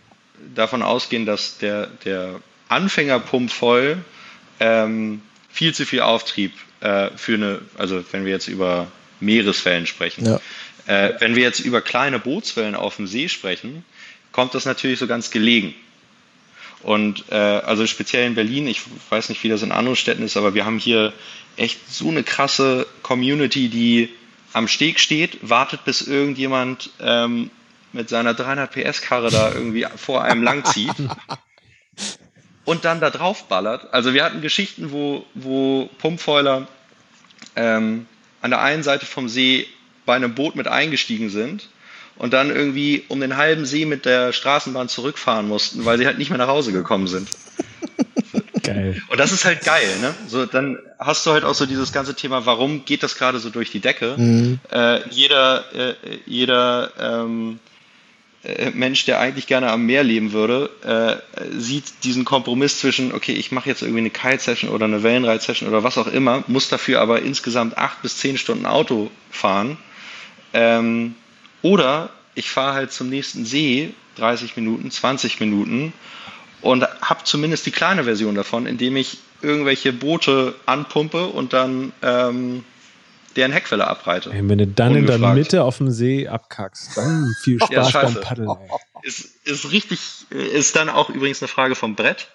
[0.55, 3.99] davon ausgehen, dass der, der Anfängerpump voll
[4.61, 8.89] ähm, viel zu viel Auftrieb äh, für eine, also wenn wir jetzt über
[9.21, 10.27] Meereswellen sprechen.
[10.27, 10.41] Ja.
[10.91, 13.85] Äh, wenn wir jetzt über kleine Bootswellen auf dem See sprechen,
[14.33, 15.73] kommt das natürlich so ganz gelegen.
[16.83, 20.37] Und äh, also speziell in Berlin, ich weiß nicht, wie das in anderen Städten ist,
[20.37, 21.13] aber wir haben hier
[21.57, 24.09] echt so eine krasse Community, die
[24.53, 27.53] am Steg steht, wartet, bis irgendjemand ähm,
[27.93, 30.97] mit seiner 300 PS Karre da irgendwie vor einem langzieht
[32.65, 33.95] und dann da drauf ballert.
[33.95, 36.67] Also wir hatten Geschichten, wo, wo Pumpfoiler
[37.55, 38.07] ähm,
[38.43, 39.69] an der einen Seite vom See
[40.11, 41.69] bei einem Boot mit eingestiegen sind
[42.17, 46.19] und dann irgendwie um den halben See mit der Straßenbahn zurückfahren mussten, weil sie halt
[46.19, 47.29] nicht mehr nach Hause gekommen sind.
[48.65, 49.01] Geil.
[49.07, 50.13] Und das ist halt geil, ne?
[50.27, 53.51] So, dann hast du halt auch so dieses ganze Thema, warum geht das gerade so
[53.51, 54.17] durch die Decke?
[54.19, 54.59] Mhm.
[54.73, 55.95] Äh, jeder, äh,
[56.27, 57.61] jeder ähm,
[58.43, 63.33] äh, Mensch, der eigentlich gerne am Meer leben würde, äh, sieht diesen Kompromiss zwischen, okay,
[63.33, 67.01] ich mache jetzt irgendwie eine Kite-Session oder eine Wellenreit-Session oder was auch immer, muss dafür
[67.01, 69.79] aber insgesamt acht bis zehn Stunden Auto fahren.
[70.53, 71.15] Ähm,
[71.63, 75.93] oder ich fahre halt zum nächsten See 30 Minuten, 20 Minuten
[76.63, 82.65] und habe zumindest die kleine Version davon, indem ich irgendwelche Boote anpumpe und dann ähm,
[83.37, 84.33] deren Heckwelle abreite.
[84.33, 85.17] Hey, wenn du dann ungefragt.
[85.17, 88.51] in der Mitte auf dem See abkackst, dann viel Spaß ja, beim Paddeln.
[89.03, 92.29] Ist, ist richtig, ist dann auch übrigens eine Frage vom Brett.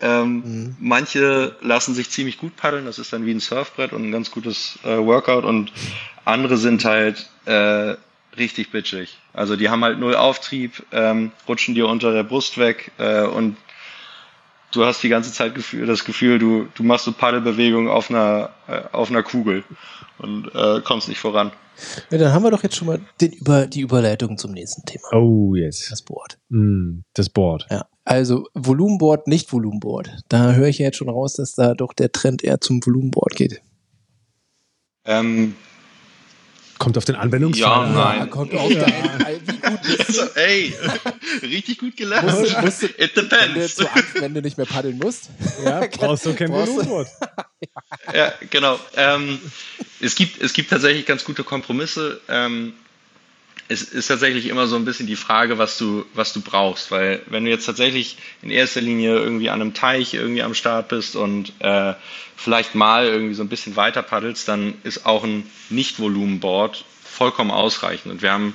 [0.00, 0.76] Ähm, mhm.
[0.78, 4.30] Manche lassen sich ziemlich gut paddeln, das ist dann wie ein Surfbrett und ein ganz
[4.30, 5.72] gutes äh, Workout und
[6.24, 7.94] andere sind halt äh,
[8.36, 9.18] richtig bitchig.
[9.32, 13.56] Also die haben halt null Auftrieb, ähm, rutschen dir unter der Brust weg äh, und
[14.72, 18.50] du hast die ganze Zeit Gefühl, das Gefühl, du, du machst so Paddelbewegungen auf einer,
[18.68, 19.64] äh, auf einer Kugel
[20.18, 21.52] und äh, kommst nicht voran.
[22.10, 25.12] Ja, dann haben wir doch jetzt schon mal den, über, die Überleitung zum nächsten Thema.
[25.12, 25.88] Oh, yes.
[25.90, 26.38] Das Board.
[26.48, 27.66] Mm, das Board.
[27.70, 27.86] Ja.
[28.06, 30.22] Also Volumenboard, nicht Volumenboard.
[30.28, 33.34] Da höre ich ja jetzt schon raus, dass da doch der Trend eher zum Volumenboard
[33.34, 33.60] geht.
[35.04, 35.56] Ähm,
[36.78, 37.88] Kommt auf den Anwendungsfall.
[37.88, 38.18] Ja, nein.
[38.20, 38.86] Ja, kommt auf ja.
[39.44, 40.30] Wie gut bist?
[40.36, 40.72] Ey,
[41.42, 42.30] richtig gut gelernt.
[42.30, 43.78] Musst, musst du, It depends.
[43.78, 45.30] Wenn du, wenn du, nicht mehr paddeln musst.
[45.64, 47.08] Ja, brauchst du kein Volumenboard.
[48.14, 48.78] ja, genau.
[48.94, 49.40] Ähm,
[50.00, 52.20] es, gibt, es gibt tatsächlich ganz gute Kompromisse.
[52.28, 52.74] Ähm,
[53.68, 57.22] es ist tatsächlich immer so ein bisschen die Frage, was du, was du brauchst, weil
[57.26, 61.16] wenn du jetzt tatsächlich in erster Linie irgendwie an einem Teich irgendwie am Start bist
[61.16, 61.94] und äh,
[62.36, 68.12] vielleicht mal irgendwie so ein bisschen weiter paddelst, dann ist auch ein Nicht-Volumenboard vollkommen ausreichend.
[68.12, 68.54] Und wir haben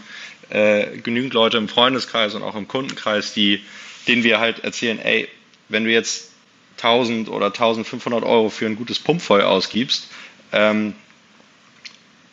[0.49, 3.61] äh, genügend Leute im Freundeskreis und auch im Kundenkreis, die,
[4.07, 5.27] denen wir halt erzählen, ey,
[5.67, 6.31] wenn du jetzt
[6.77, 10.07] 1000 oder 1500 Euro für ein gutes Pumpfeuer ausgibst,
[10.53, 10.93] ähm,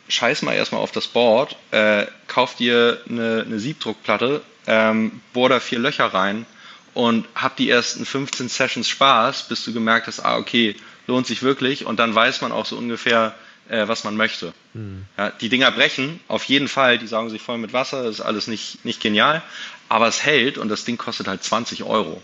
[0.09, 5.59] scheiß mal erstmal auf das Board, äh, kauf dir eine, eine Siebdruckplatte, ähm, bohr da
[5.59, 6.45] vier Löcher rein
[6.93, 10.75] und hab die ersten 15 Sessions Spaß, bis du gemerkt hast, ah, okay,
[11.07, 13.35] lohnt sich wirklich und dann weiß man auch so ungefähr,
[13.69, 14.53] äh, was man möchte.
[14.73, 15.05] Mhm.
[15.17, 18.21] Ja, die Dinger brechen, auf jeden Fall, die saugen sich voll mit Wasser, das ist
[18.21, 19.41] alles nicht, nicht genial,
[19.87, 22.21] aber es hält und das Ding kostet halt 20 Euro.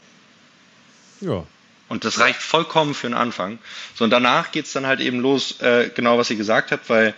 [1.22, 1.46] Ja.
[1.88, 3.60] Und das reicht vollkommen für einen Anfang.
[3.94, 7.14] So, und danach geht's dann halt eben los, äh, genau was ihr gesagt habt, weil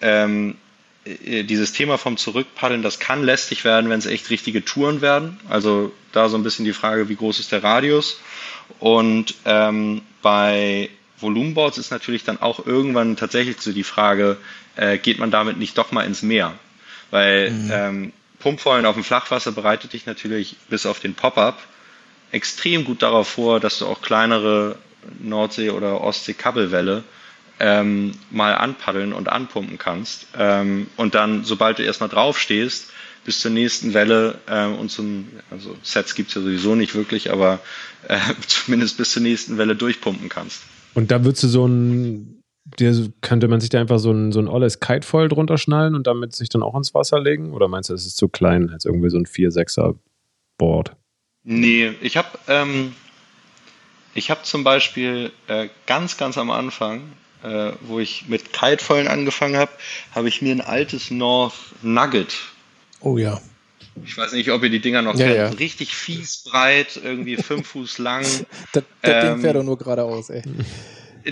[0.00, 0.56] ähm,
[1.04, 5.38] äh, dieses Thema vom Zurückpaddeln, das kann lästig werden, wenn es echt richtige Touren werden.
[5.48, 8.20] Also da so ein bisschen die Frage, wie groß ist der Radius?
[8.78, 14.36] Und ähm, bei Volumenboards ist natürlich dann auch irgendwann tatsächlich so die Frage,
[14.76, 16.54] äh, geht man damit nicht doch mal ins Meer?
[17.10, 17.70] Weil mhm.
[17.72, 21.58] ähm, Pumpvollen auf dem Flachwasser bereitet dich natürlich bis auf den Pop-up
[22.30, 24.76] extrem gut darauf vor, dass du auch kleinere
[25.20, 27.04] Nordsee- oder Ostsee-Kabbelwelle
[27.60, 30.26] ähm, mal anpaddeln und anpumpen kannst.
[30.36, 32.90] Ähm, und dann, sobald du erstmal drauf stehst,
[33.24, 37.60] bis zur nächsten Welle äh, und zum, also Sets gibt's ja sowieso nicht wirklich, aber
[38.06, 40.62] äh, zumindest bis zur nächsten Welle durchpumpen kannst.
[40.94, 42.40] Und da würdest du so ein,
[42.78, 45.94] der, könnte man sich da einfach so ein, so ein olles Kite voll drunter schnallen
[45.94, 47.52] und damit sich dann auch ins Wasser legen?
[47.52, 49.96] Oder meinst du, es ist zu klein als irgendwie so ein 4-6er
[50.58, 50.96] Board?
[51.44, 52.92] Nee, ich habe ähm,
[54.14, 57.02] ich habe zum Beispiel äh, ganz, ganz am Anfang,
[57.42, 59.70] äh, wo ich mit Kitefoilen angefangen habe,
[60.14, 62.34] habe ich mir ein altes North Nugget.
[63.00, 63.40] Oh ja.
[64.04, 65.36] Ich weiß nicht, ob ihr die Dinger noch Ja, kennt.
[65.36, 65.48] ja.
[65.48, 68.24] Richtig fies breit, irgendwie fünf Fuß lang.
[68.72, 70.42] Das, das Ding Ähm, fährt doch nur geradeaus, ey.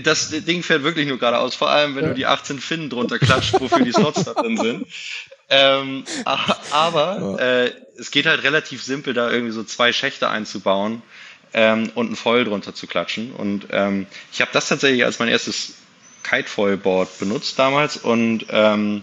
[0.02, 2.10] Das Ding fährt wirklich nur geradeaus, vor allem wenn Ja.
[2.10, 4.86] du die 18 Finnen drunter klatscht, wofür die Slots da drin sind.
[5.48, 6.04] Ähm,
[6.70, 11.02] aber äh, es geht halt relativ simpel, da irgendwie so zwei Schächte einzubauen
[11.54, 13.32] ähm, und ein Foil drunter zu klatschen.
[13.32, 15.74] Und ähm, ich habe das tatsächlich als mein erstes
[16.28, 19.02] Kite-Foil-Board benutzt damals und ähm,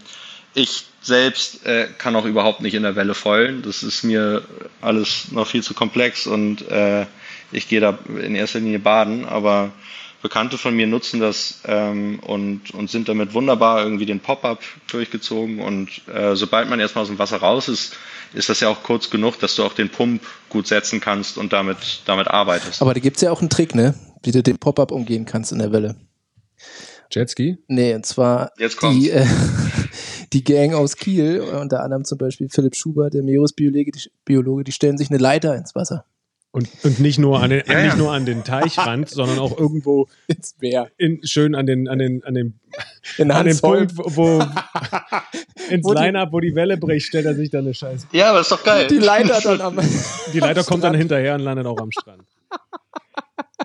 [0.54, 3.62] ich selbst äh, kann auch überhaupt nicht in der Welle foilen.
[3.62, 4.44] Das ist mir
[4.82, 7.06] alles noch viel zu komplex und äh,
[7.52, 9.72] ich gehe da in erster Linie baden, aber
[10.22, 14.60] Bekannte von mir nutzen das ähm, und, und sind damit wunderbar irgendwie den Pop-up
[14.90, 17.98] durchgezogen und äh, sobald man erstmal aus dem Wasser raus ist,
[18.34, 21.52] ist das ja auch kurz genug, dass du auch den Pump gut setzen kannst und
[21.52, 22.82] damit, damit arbeitest.
[22.82, 23.96] Aber da gibt's ja auch einen Trick, ne?
[24.24, 25.98] Wie du den Pop-Up umgehen kannst in der Welle.
[27.16, 27.58] Jetski?
[27.68, 29.26] Nee, und zwar die, äh,
[30.34, 34.72] die Gang aus Kiel, unter anderem zum Beispiel Philipp Schubert, der Meeresbiologe, die, Biologe, die
[34.72, 36.06] stellen sich eine Leiter ins Wasser.
[36.56, 37.86] Und, und nicht nur an den, Ja, ja.
[37.86, 40.92] nicht nur an den Teichrand, sondern auch irgendwo Ins Meer.
[40.98, 42.60] in, schön an den, an den, an den,
[43.18, 43.58] In an den.
[43.60, 44.40] Punkt, wo, wo
[45.72, 48.06] ins Line-Up, wo die Welle bricht, stellt er sich dann eine Scheiße.
[48.12, 48.86] Ja, aber ist doch geil.
[48.88, 49.80] Die Leiter dann am.
[50.32, 50.98] Die Leiter kommt dann Strand.
[50.98, 52.22] hinterher und landet auch am Strand.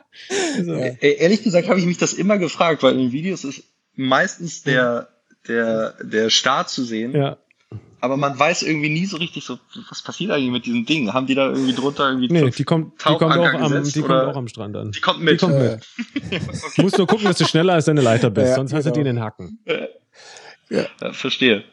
[0.65, 0.73] So.
[0.75, 0.87] Ja.
[0.87, 3.63] Äh, Ehrlich gesagt habe ich mich das immer gefragt, weil in Videos ist
[3.95, 5.09] meistens der,
[5.47, 7.37] der, der Start zu sehen, Ja.
[8.01, 9.59] aber man weiß irgendwie nie so richtig so,
[9.89, 11.13] was passiert eigentlich mit diesem Ding?
[11.13, 14.01] Haben die da irgendwie drunter irgendwie Nee, die kommt, die kommt, auch am, gesetzt, die
[14.03, 14.91] kommt auch am Strand an.
[14.93, 15.41] Die kommt Die mit.
[15.41, 15.79] kommt Äh,
[16.31, 16.43] mit.
[16.77, 18.91] Du musst nur gucken, dass du schneller als deine Leiter bist, Ja, sonst hast du
[18.91, 19.21] die in genau.
[19.21, 19.59] den Hacken.
[20.71, 21.65] Ja, verstehe.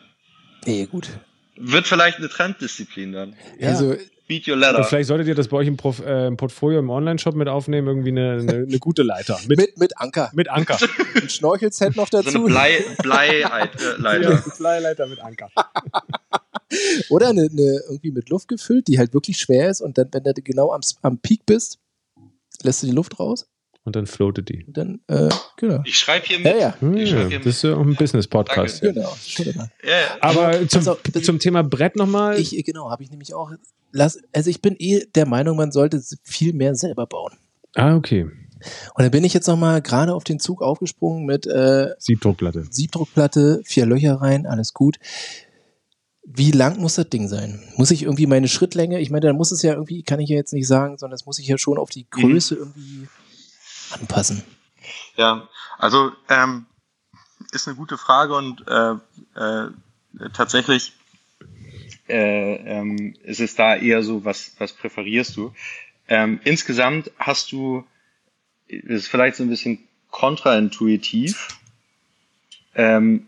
[0.65, 1.09] nee, gut.
[1.57, 3.35] Wird vielleicht eine Trenddisziplin dann.
[3.59, 3.69] Ja.
[3.69, 3.95] Also,
[4.27, 4.79] Beat your ladder.
[4.79, 7.47] Und vielleicht solltet ihr das bei euch im, Prof, äh, im Portfolio im Online-Shop mit
[7.47, 9.39] aufnehmen, irgendwie eine, eine, eine gute Leiter.
[9.47, 10.31] Mit, mit, mit, mit Anker.
[10.47, 10.77] Anker.
[11.21, 12.37] Ein Schnorchelset noch so dazu.
[12.45, 14.37] eine Blei, Blei äh, Leiter.
[14.37, 15.49] Flyleiter mit Anker.
[17.09, 20.23] Oder eine, eine irgendwie mit Luft gefüllt, die halt wirklich schwer ist und dann, wenn
[20.23, 21.79] du genau am, am Peak bist,
[22.63, 23.47] lässt du die Luft raus
[23.85, 24.65] Und dann floatet die.
[24.65, 25.81] und dann, äh, genau.
[25.85, 26.47] Ich schreibe hier mit.
[26.47, 26.91] Ja, ja.
[26.95, 28.81] Ich ja, hier das ist ja auch ein Business-Podcast.
[28.81, 29.15] Genau.
[29.37, 30.17] Ja, ja.
[30.21, 32.39] Aber zum, Also, zum Thema Brett nochmal.
[32.39, 33.51] Ich, genau, habe ich nämlich auch.
[33.91, 37.33] Lass, also ich bin eh der Meinung, man sollte viel mehr selber bauen.
[37.75, 38.23] Ah, okay.
[38.23, 42.65] Und dann bin ich jetzt nochmal gerade auf den Zug aufgesprungen mit äh, Siebdruckplatte.
[42.69, 44.97] Siebdruckplatte, vier Löcher rein, alles gut.
[46.23, 47.61] Wie lang muss das Ding sein?
[47.75, 50.35] Muss ich irgendwie meine Schrittlänge, ich meine, da muss es ja irgendwie, kann ich ja
[50.37, 53.07] jetzt nicht sagen, sondern das muss ich ja schon auf die Größe irgendwie
[53.95, 54.43] anpassen.
[55.15, 56.65] Ja, also ähm,
[57.51, 58.93] ist eine gute Frage und äh,
[59.39, 59.69] äh,
[60.33, 60.93] tatsächlich
[62.07, 65.53] äh, ähm, ist es da eher so, was, was präferierst du?
[66.07, 67.83] Ähm, insgesamt hast du,
[68.69, 69.79] das ist vielleicht so ein bisschen
[70.11, 71.49] kontraintuitiv,
[72.75, 73.27] ähm,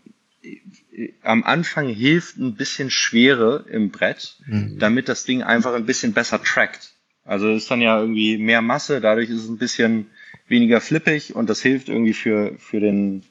[1.22, 4.36] am Anfang hilft ein bisschen Schwere im Brett,
[4.78, 6.92] damit das Ding einfach ein bisschen besser trackt.
[7.24, 10.10] Also ist dann ja irgendwie mehr Masse, dadurch ist es ein bisschen
[10.50, 13.22] weniger flippig und das hilft irgendwie für, für den,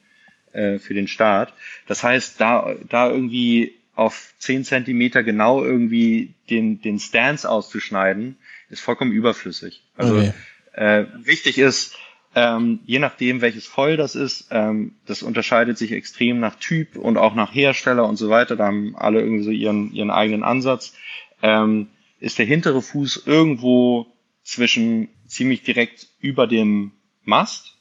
[0.52, 1.52] äh, für den Start.
[1.86, 8.36] Das heißt, da, da irgendwie auf 10 Zentimeter genau irgendwie den, den Stance auszuschneiden,
[8.70, 9.82] ist vollkommen überflüssig.
[9.96, 10.32] Also Okay.
[10.72, 11.96] äh, wichtig ist,
[12.34, 17.16] ähm, je nachdem, welches Foil das ist, ähm, das unterscheidet sich extrem nach Typ und
[17.16, 18.54] auch nach Hersteller und so weiter.
[18.54, 20.94] Da haben alle irgendwie so ihren, ihren eigenen Ansatz.
[21.42, 21.88] Ähm,
[22.20, 24.06] ist der hintere Fuß irgendwo
[24.44, 26.92] zwischen ziemlich direkt über dem
[27.28, 27.74] Mast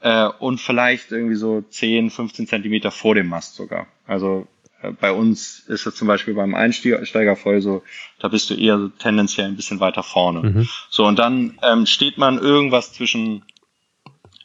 [0.00, 3.86] äh, und vielleicht irgendwie so 10, 15 Zentimeter vor dem Mast sogar.
[4.06, 4.48] Also
[4.82, 7.82] äh, bei uns ist das zum Beispiel beim Einsteigerfoil so,
[8.18, 10.42] da bist du eher so tendenziell ein bisschen weiter vorne.
[10.42, 10.68] Mhm.
[10.90, 13.44] So, und dann ähm, steht man irgendwas zwischen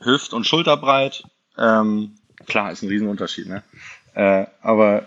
[0.01, 1.23] Hüft- und Schulterbreit.
[1.57, 2.15] Ähm,
[2.47, 3.63] klar, ist ein Riesenunterschied, ne?
[4.13, 5.05] Äh, aber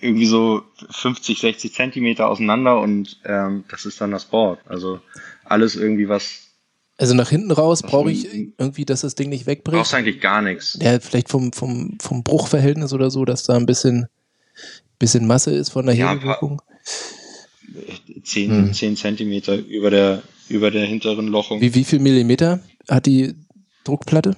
[0.00, 4.60] irgendwie so 50, 60 Zentimeter auseinander und ähm, das ist dann das Board.
[4.66, 5.00] Also
[5.44, 6.53] alles irgendwie, was
[6.96, 9.76] Also nach hinten raus brauche ich irgendwie, dass das Ding nicht wegbricht.
[9.78, 10.78] Brauchst eigentlich gar nichts.
[10.80, 14.06] Ja, vielleicht vom, vom, vom Bruchverhältnis oder so, dass da ein bisschen,
[15.00, 16.62] bisschen Masse ist von der Ja, Hebelwirkung.
[18.22, 18.72] 10, Hm.
[18.74, 21.60] 10 Zentimeter über der, über der hinteren Lochung.
[21.60, 23.34] Wie, wie viel Millimeter hat die
[23.82, 24.36] Druckplatte?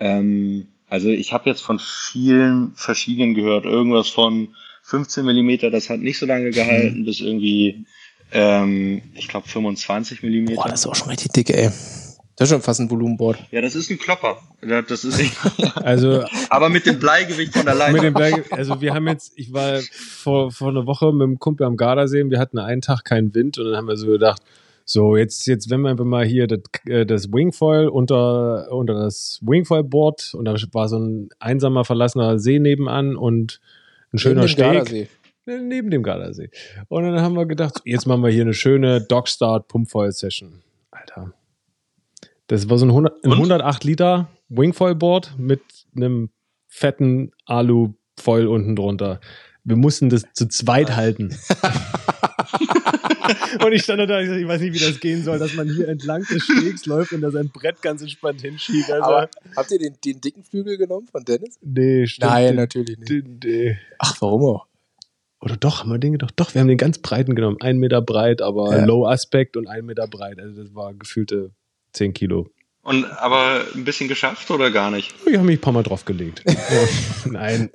[0.00, 4.48] Ähm, also ich habe jetzt von vielen verschiedenen gehört, irgendwas von
[4.82, 6.52] 15 Millimeter, das hat nicht so lange Hm.
[6.54, 7.84] gehalten, bis irgendwie,
[8.32, 10.56] ähm, ich glaube 25 Millimeter.
[10.62, 11.70] Boah, das ist auch schon richtig dick, ey.
[12.36, 13.38] Das ist schon fast ein Volumenboard.
[13.50, 14.38] ja, das ist ein Klopper.
[14.88, 15.20] Das ist
[15.76, 18.00] Also aber mit dem Bleigewicht von der mit Leiter.
[18.00, 21.66] dem Berg, also wir haben jetzt, ich war vor, vor einer Woche mit dem Kumpel
[21.66, 24.40] am Gardasee und wir hatten einen Tag keinen Wind und dann haben wir so gedacht,
[24.86, 29.38] so jetzt, jetzt wenn wir einfach mal hier das, äh, das Wingfoil unter, unter das
[29.42, 33.60] Wingfoil-Board und da war so ein einsamer verlassener See nebenan und
[34.14, 34.64] ein schöner Steg.
[34.64, 35.08] Gardasee.
[35.50, 36.50] Ne, Neben dem Gardasee.
[36.88, 40.62] Und dann haben wir gedacht, jetzt machen wir hier eine schöne Dogstart Pumpfoil-Session.
[40.92, 41.32] Alter.
[42.46, 43.36] Das war so ein, 100, ein Und?
[43.38, 45.60] 108 Liter Wingfoil-Board mit
[45.96, 46.30] einem
[46.68, 49.20] fetten Alu-Foil unten drunter.
[49.64, 51.36] Wir mussten das zu zweit halten.
[53.64, 56.22] und ich stand da, ich, weiß nicht, wie das gehen soll, dass man hier entlang
[56.24, 58.90] des Stegs läuft und da sein Brett ganz entspannt hinschiebt.
[58.90, 61.58] Also, habt ihr den, den dicken Flügel genommen von Dennis?
[61.62, 62.30] nee, stimmt.
[62.30, 63.10] Nein, den- natürlich nicht.
[63.44, 64.66] den- Ach, warum auch?
[65.40, 66.34] Oder doch, haben wir den gedacht?
[66.36, 67.56] Doch, wir haben den ganz breiten genommen.
[67.60, 68.84] Ein Meter breit, aber Ja.
[68.84, 70.38] Low Aspect und ein Meter breit.
[70.38, 71.52] Also das war gefühlte
[71.92, 72.50] 10 Kilo.
[72.82, 75.14] Und aber ein bisschen geschafft oder gar nicht?
[75.26, 76.42] Ich habe mich ein paar Mal drauf gelegt.
[76.46, 76.54] ja.
[77.30, 77.70] Nein.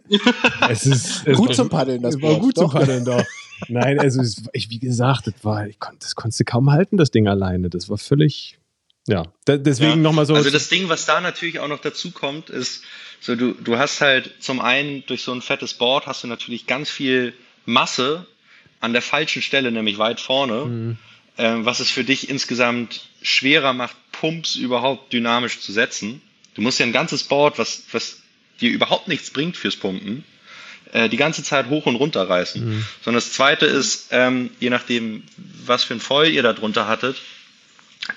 [0.69, 2.71] Es ist es Gut war- zum Paddeln, das war gut Doch.
[2.71, 3.23] zum Paddeln, doch.
[3.69, 6.97] Nein, also es, ich, wie gesagt, das war, ich konnte, das konntest du kaum halten,
[6.97, 7.69] das Ding alleine.
[7.69, 8.57] Das war völlig,
[9.07, 9.23] ja.
[9.45, 9.95] Da, deswegen Ja.
[9.97, 10.33] nochmal so.
[10.35, 12.83] Also das Ding, was da natürlich auch noch dazu kommt, ist,
[13.21, 16.67] so du, du hast halt zum einen durch so ein fettes Board hast du natürlich
[16.67, 17.33] ganz viel
[17.65, 18.25] Masse
[18.79, 20.97] an der falschen Stelle, nämlich weit vorne, Mhm.
[21.37, 26.21] ähm, was es für dich insgesamt schwerer macht, Pumps überhaupt dynamisch zu setzen.
[26.53, 28.21] Du musst ja ein ganzes Board, was, was
[28.61, 30.23] dir überhaupt nichts bringt fürs Pumpen,
[30.93, 32.65] äh, die ganze Zeit hoch und runter reißen.
[32.65, 32.85] Mhm.
[33.03, 35.23] Sondern das zweite ist, ähm, je nachdem,
[35.65, 37.17] was für ein Foil ihr da drunter hattet,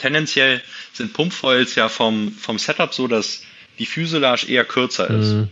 [0.00, 3.42] tendenziell sind Pumpfoils ja vom, vom Setup so, dass
[3.78, 5.32] die Fuselage eher kürzer ist.
[5.32, 5.48] Mhm.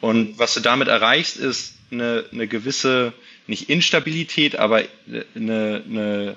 [0.00, 3.12] Und was du damit erreichst, ist eine, eine gewisse,
[3.50, 4.82] nicht Instabilität, aber
[5.34, 6.36] eine, eine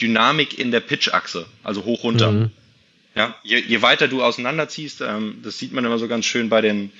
[0.00, 2.32] Dynamik in der Pitchachse, also hoch runter.
[2.32, 2.50] Mhm.
[3.14, 6.60] Ja, je, je weiter du auseinanderziehst, ähm, das sieht man immer so ganz schön bei
[6.62, 6.90] den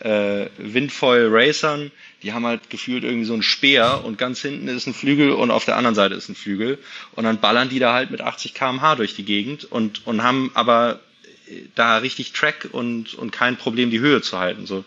[0.00, 1.90] äh, Windfoil Racern,
[2.22, 5.50] die haben halt gefühlt irgendwie so einen Speer und ganz hinten ist ein Flügel und
[5.50, 6.78] auf der anderen Seite ist ein Flügel
[7.12, 10.50] und dann ballern die da halt mit 80 km/h durch die Gegend und, und haben
[10.54, 11.00] aber
[11.48, 14.66] äh, da richtig Track und, und kein Problem, die Höhe zu halten.
[14.66, 14.84] So.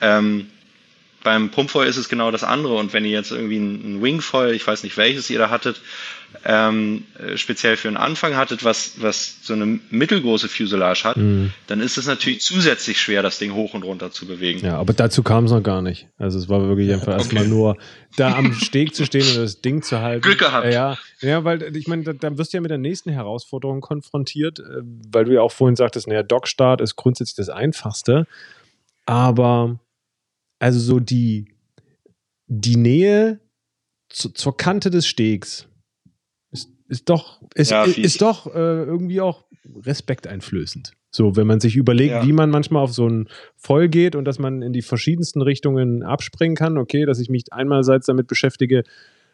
[0.00, 0.50] Ähm,
[1.22, 4.54] beim Pumpfoil ist es genau das andere und wenn ihr jetzt irgendwie ein, ein Wingfoil,
[4.54, 5.80] ich weiß nicht welches ihr da hattet,
[6.44, 11.52] ähm, äh, speziell für den Anfang hattet, was, was so eine mittelgroße Fuselage hat, Mhm.
[11.66, 14.64] dann ist es natürlich zusätzlich schwer, das Ding hoch und runter zu bewegen.
[14.64, 16.06] Ja, aber dazu kam es noch gar nicht.
[16.18, 17.76] Also es war wirklich einfach erstmal nur
[18.16, 20.22] da am Steg zu stehen und das Ding zu halten.
[20.22, 20.72] Glück gehabt.
[20.72, 24.60] Ja, ja weil ich meine, da, da wirst du ja mit der nächsten Herausforderung konfrontiert,
[24.60, 28.26] äh, weil du ja auch vorhin sagtest, naja, Dockstart ist grundsätzlich das Einfachste.
[29.04, 29.80] Aber
[30.60, 31.46] also so die,
[32.46, 33.40] die Nähe
[34.08, 35.66] zu, zur Kante des Stegs
[36.52, 39.44] ist, ist doch, ist, Ja, ist, ist doch äh, irgendwie auch
[39.84, 40.92] respekteinflößend.
[41.12, 42.24] So, wenn man sich überlegt, Ja.
[42.26, 46.04] wie man manchmal auf so ein Voll geht und dass man in die verschiedensten Richtungen
[46.04, 46.78] abspringen kann.
[46.78, 48.84] Okay, dass ich mich einmalseits damit beschäftige,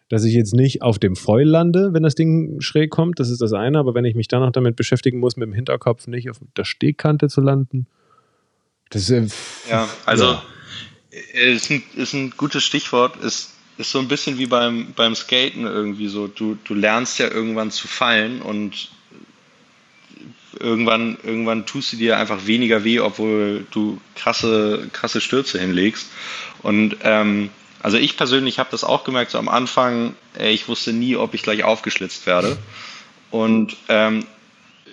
[0.08, 3.42] dass ich jetzt nicht auf dem Foil lande, wenn das Ding schräg kommt, das ist
[3.42, 6.30] das eine, aber wenn ich mich dann noch damit beschäftigen muss, mit dem Hinterkopf nicht
[6.30, 7.86] auf der Stegkante zu landen,
[8.90, 9.34] das ist,
[9.66, 10.42] äh, Ja, also Ja.
[11.34, 13.16] Äh, Ist, ein, ist ein gutes Stichwort.
[13.22, 16.26] Ist, ist so ein bisschen wie beim, beim Skaten irgendwie so.
[16.26, 18.90] Du, du lernst ja irgendwann zu fallen und
[20.58, 26.08] irgendwann, irgendwann tust du dir einfach weniger weh, obwohl du krasse, krasse Stürze hinlegst.
[26.62, 27.50] Und ähm,
[27.82, 31.34] also ich persönlich habe das auch gemerkt, so am Anfang, ey, ich wusste nie, ob
[31.34, 32.56] ich gleich aufgeschlitzt werde.
[33.30, 34.26] Und ähm,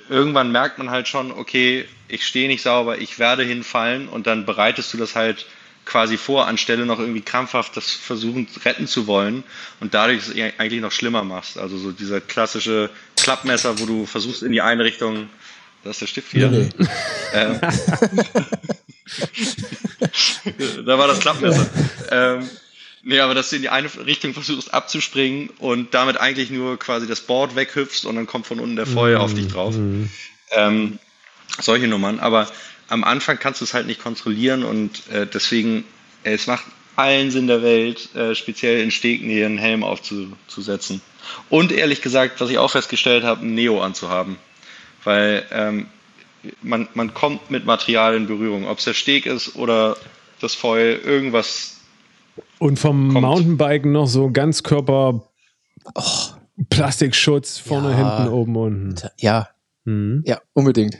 [0.09, 4.45] irgendwann merkt man halt schon, okay, ich stehe nicht sauber, ich werde hinfallen und dann
[4.45, 5.45] bereitest du das halt
[5.85, 9.43] quasi vor, anstelle noch irgendwie krampfhaft das versuchen retten zu wollen
[9.79, 11.57] und dadurch es eigentlich noch schlimmer machst.
[11.57, 15.29] Also so dieser klassische Klappmesser, wo du versuchst in die eine Richtung,
[15.83, 16.49] das ist der Stift hier.
[16.49, 16.87] Nee, nee.
[17.35, 17.59] Ähm,
[20.85, 21.67] da war das Klappmesser.
[22.11, 22.47] Ähm,
[23.01, 27.07] nee, aber dass du in die eine Richtung versuchst abzuspringen und damit eigentlich nur quasi
[27.07, 29.75] das Board weghüpfst und dann kommt von unten der Feuer auf dich drauf.
[29.75, 30.11] Mhm.
[30.51, 30.99] Ähm,
[31.59, 32.19] solche Nummern.
[32.19, 32.47] Aber
[32.93, 35.83] am Anfang kannst du es halt nicht kontrollieren und äh, deswegen,
[36.23, 36.63] äh, es macht
[36.95, 41.01] allen Sinn der Welt, äh, speziell in Stegnähe einen Helm aufzusetzen.
[41.49, 44.37] Und ehrlich gesagt, was ich auch festgestellt habe, ein Neo anzuhaben.
[45.03, 45.87] weil ähm,
[46.61, 49.97] man, man kommt mit Material in Berührung, ob es der Steg ist oder
[50.39, 51.81] das Foil, irgendwas.
[52.59, 53.21] Und vom kommt.
[53.21, 55.27] Mountainbiken noch so Ganzkörper
[55.95, 56.01] oh.
[56.69, 58.17] Plastikschutz vorne, ja.
[58.17, 59.09] hinten, oben, unten.
[59.17, 59.49] Ja.
[59.85, 60.23] Mhm.
[60.27, 60.97] Ja, unbedingt.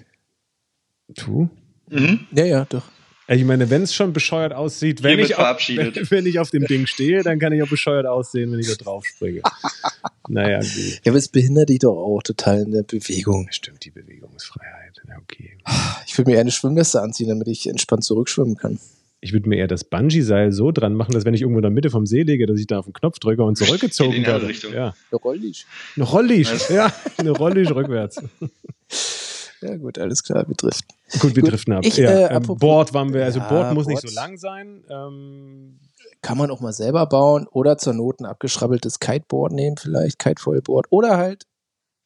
[1.09, 1.49] Du?
[1.93, 2.27] Mhm.
[2.31, 2.83] Ja, ja, doch.
[3.27, 6.65] Ich meine, wenn es schon bescheuert aussieht, wenn ich, auf, wenn, wenn, ich auf dem
[6.65, 9.41] Ding stehe, dann kann ich auch bescheuert aussehen, wenn ich da drauf springe.
[10.27, 11.01] naja, gut.
[11.03, 13.47] Ja, aber es behindert dich doch auch total in der Bewegung.
[13.51, 15.01] Stimmt, die Bewegungsfreiheit.
[15.07, 15.57] Ja, okay.
[16.05, 18.77] Ich würde mir eher eine Schwimmweste anziehen, damit ich entspannt zurückschwimmen kann.
[19.21, 21.71] Ich würde mir eher das Bungee-Seil so dran machen, dass wenn ich irgendwo in der
[21.71, 24.51] Mitte vom See lege, dass ich da auf den Knopf drücke und zurückgezogen werde.
[24.73, 24.93] Ja.
[25.11, 25.65] Eine Rollisch.
[25.95, 26.91] Eine Rollisch, ja.
[27.17, 28.21] Eine Rollisch rückwärts.
[29.63, 30.95] Ja, gut, alles klar, wir driften.
[31.19, 31.85] Gut, wir gut, driften ab.
[31.85, 34.37] Ich, ja, äh, ähm, Board waren wir, also ja, Board muss Board nicht so lang
[34.37, 34.83] sein.
[34.89, 35.79] Ähm,
[36.21, 40.87] kann man auch mal selber bauen oder zur Not ein abgeschrabbeltes Kiteboard nehmen, vielleicht, Kitefoilboard
[40.89, 41.45] oder halt.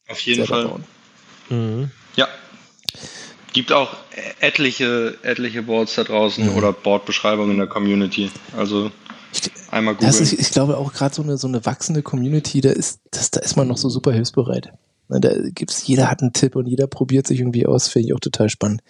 [0.08, 0.70] Auf jeden Fall.
[1.49, 1.89] Mhm.
[2.16, 2.28] Ja.
[3.53, 3.95] Gibt auch
[4.39, 6.58] etliche, etliche Boards da draußen mhm.
[6.58, 8.30] oder Boardbeschreibungen in der Community.
[8.55, 8.91] Also
[9.72, 10.12] einmal googeln.
[10.12, 13.39] Ist, ich glaube auch gerade so eine, so eine wachsende Community, da ist, das, da
[13.39, 14.72] ist man noch so super hilfsbereit.
[15.10, 18.14] Ne, da gibt's, jeder hat einen Tipp und jeder probiert sich irgendwie aus, finde ich
[18.14, 18.82] auch total spannend.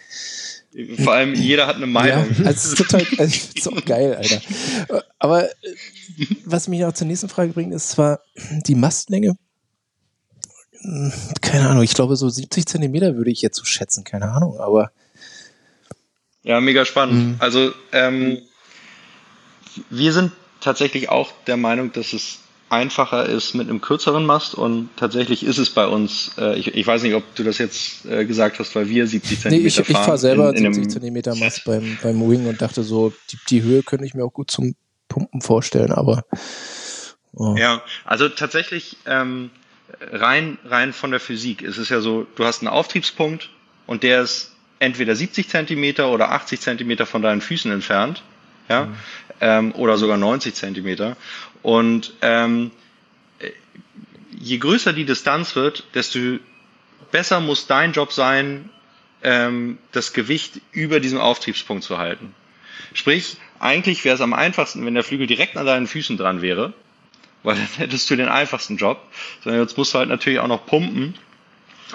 [1.04, 2.26] Vor allem jeder hat eine Meinung.
[2.40, 4.42] Ja, also ist total, also ist so geil, Alter.
[5.20, 5.48] Aber
[6.46, 8.20] was mich auch zur nächsten Frage bringt, ist zwar
[8.66, 9.38] die Mastlänge.
[11.42, 14.92] Keine Ahnung, ich glaube so 70 Zentimeter würde ich jetzt so schätzen, keine Ahnung, aber.
[16.44, 17.16] Ja, mega spannend.
[17.16, 17.36] Mhm.
[17.40, 18.40] Also ähm,
[19.90, 22.40] wir sind tatsächlich auch der Meinung, dass es
[22.70, 26.86] einfacher ist mit einem kürzeren Mast und tatsächlich ist es bei uns, äh, ich, ich
[26.86, 29.76] weiß nicht, ob du das jetzt äh, gesagt hast, weil wir 70 cm nee, ich,
[29.76, 29.86] fahren.
[29.88, 33.38] Ich fahre selber in, in 70 cm Mast beim, beim Wing und dachte so, die,
[33.50, 34.76] die Höhe könnte ich mir auch gut zum
[35.08, 36.26] Pumpen vorstellen, aber
[37.34, 37.56] oh.
[37.58, 39.50] Ja, also tatsächlich ähm,
[40.12, 43.50] rein, rein von der Physik ist es ja so, du hast einen Auftriebspunkt
[43.86, 48.24] und der ist entweder 70 cm oder 80 cm von deinen Füßen entfernt
[48.70, 48.96] ja, mhm.
[49.42, 51.18] ähm, oder sogar 90 Zentimeter.
[51.64, 52.72] Und ähm,
[54.40, 56.20] je größer die Distanz wird, desto
[57.12, 58.70] besser muss dein Job sein,
[59.24, 62.34] ähm, das Gewicht über diesem Auftriebspunkt zu halten.
[62.94, 66.74] Sprich, eigentlich wäre es am einfachsten, wenn der Flügel direkt an deinen Füßen dran wäre,
[67.44, 69.02] weil dann hättest du den einfachsten Job.
[69.44, 71.16] Sondern jetzt musst du halt natürlich auch noch pumpen.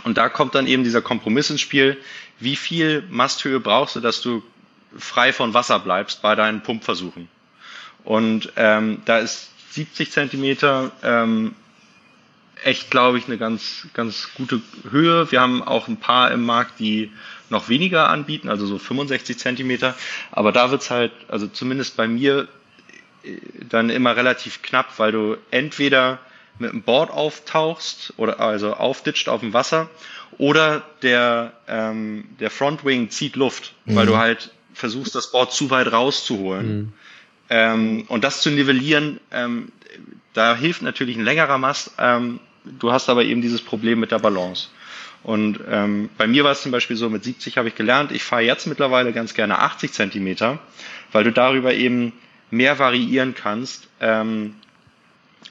[0.04, 1.98] Und da kommt dann eben dieser Kompromiss ins Spiel.
[2.40, 4.42] Wie viel Masthöhe brauchst du, dass du
[4.98, 7.28] frei von Wasser bleibst bei deinen Pumpversuchen.
[8.04, 11.54] Und ähm, da ist 70 Zentimeter ähm,
[12.62, 15.30] echt, glaube ich, eine ganz, ganz gute Höhe.
[15.30, 17.10] Wir haben auch ein paar im Markt, die
[17.48, 19.94] noch weniger anbieten, also so 65 Zentimeter.
[20.30, 22.48] Aber da wird's halt, also zumindest bei mir,
[23.24, 23.36] äh,
[23.68, 26.18] dann immer relativ knapp, weil du entweder
[26.58, 29.88] mit dem Board auftauchst oder also aufditscht auf dem Wasser
[30.38, 33.96] oder der, ähm, der Frontwing zieht Luft, mhm.
[33.96, 36.76] weil du halt versuchst, das Board zu weit rauszuholen.
[36.76, 36.92] Mhm.
[37.50, 39.72] Ähm, und das zu nivellieren, ähm,
[40.32, 41.92] da hilft natürlich ein längerer Mast.
[41.98, 44.68] Ähm, du hast aber eben dieses Problem mit der Balance.
[45.22, 48.24] Und ähm, bei mir war es zum Beispiel so, mit 70 habe ich gelernt, ich
[48.24, 50.58] fahre jetzt mittlerweile ganz gerne 80 Zentimeter,
[51.12, 52.12] weil du darüber eben
[52.50, 54.54] mehr variieren kannst, ähm,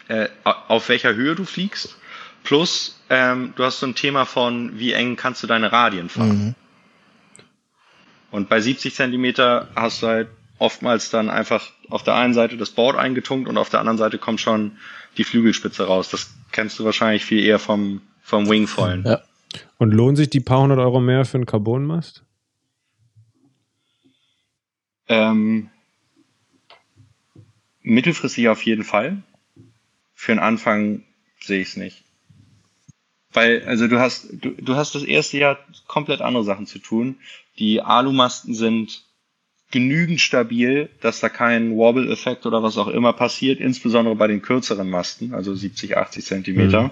[0.08, 1.96] äh, auf welcher Höhe du fliegst.
[2.44, 6.46] Plus, ähm, du hast so ein Thema von, wie eng kannst du deine Radien fahren.
[6.46, 6.56] Mhm.
[8.32, 12.70] Und bei 70 Zentimeter hast du halt oftmals dann einfach auf der einen Seite das
[12.70, 14.78] Board eingetunkt und auf der anderen Seite kommt schon
[15.18, 16.10] die Flügelspitze raus.
[16.10, 19.04] Das kennst du wahrscheinlich viel eher vom, vom Wingfoilen.
[19.06, 19.22] Ja.
[19.78, 22.24] Und lohnen sich die paar hundert Euro mehr für einen Carbonmast?
[25.08, 25.70] Ähm,
[27.82, 29.24] mittelfristig auf jeden Fall.
[30.14, 31.04] Für den Anfang
[31.42, 32.04] sehe ich es nicht.
[33.34, 35.58] Weil, also du hast, du, du hast das erste Jahr
[35.88, 37.18] komplett andere Sachen zu tun.
[37.60, 39.04] Die Alumasten sind
[39.72, 44.90] genügend stabil, dass da kein Wobble-Effekt oder was auch immer passiert, insbesondere bei den kürzeren
[44.90, 46.84] Masten, also 70, 80 Zentimeter.
[46.84, 46.92] Mhm.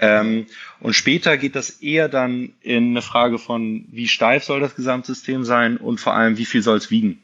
[0.00, 0.46] Ähm,
[0.80, 5.44] und später geht das eher dann in eine Frage von, wie steif soll das Gesamtsystem
[5.44, 7.20] sein und vor allem, wie viel soll es wiegen.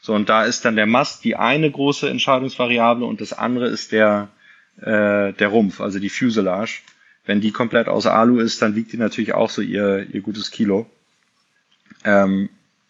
[0.00, 3.92] So, und da ist dann der Mast die eine große Entscheidungsvariable und das andere ist
[3.92, 4.28] der,
[4.80, 6.80] äh, der Rumpf, also die Fuselage.
[7.26, 10.50] Wenn die komplett aus Alu ist, dann wiegt die natürlich auch so ihr, ihr gutes
[10.50, 10.86] Kilo.
[12.04, 12.48] Ähm,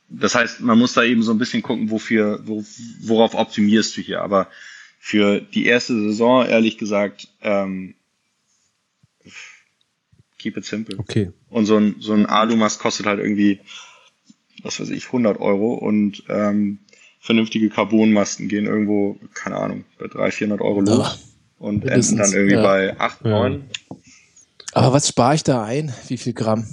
[0.09, 2.65] das heißt, man muss da eben so ein bisschen gucken, wofür, wo,
[3.01, 4.23] worauf optimierst du hier.
[4.23, 4.49] Aber
[4.99, 7.95] für die erste Saison, ehrlich gesagt, ähm,
[10.39, 10.99] keep it simple.
[10.99, 11.31] Okay.
[11.49, 13.61] Und so ein, so ein Alu-Mast kostet halt irgendwie,
[14.63, 16.81] was weiß ich, 100 Euro und ähm,
[17.21, 20.99] vernünftige Carbonmasten gehen irgendwo, keine Ahnung, bei 300, 400 Euro los.
[20.99, 21.19] Ja,
[21.61, 22.63] und enden dann irgendwie ja.
[22.63, 23.65] bei 8, 9.
[24.73, 25.93] Aber was spare ich da ein?
[26.09, 26.67] Wie viel Gramm?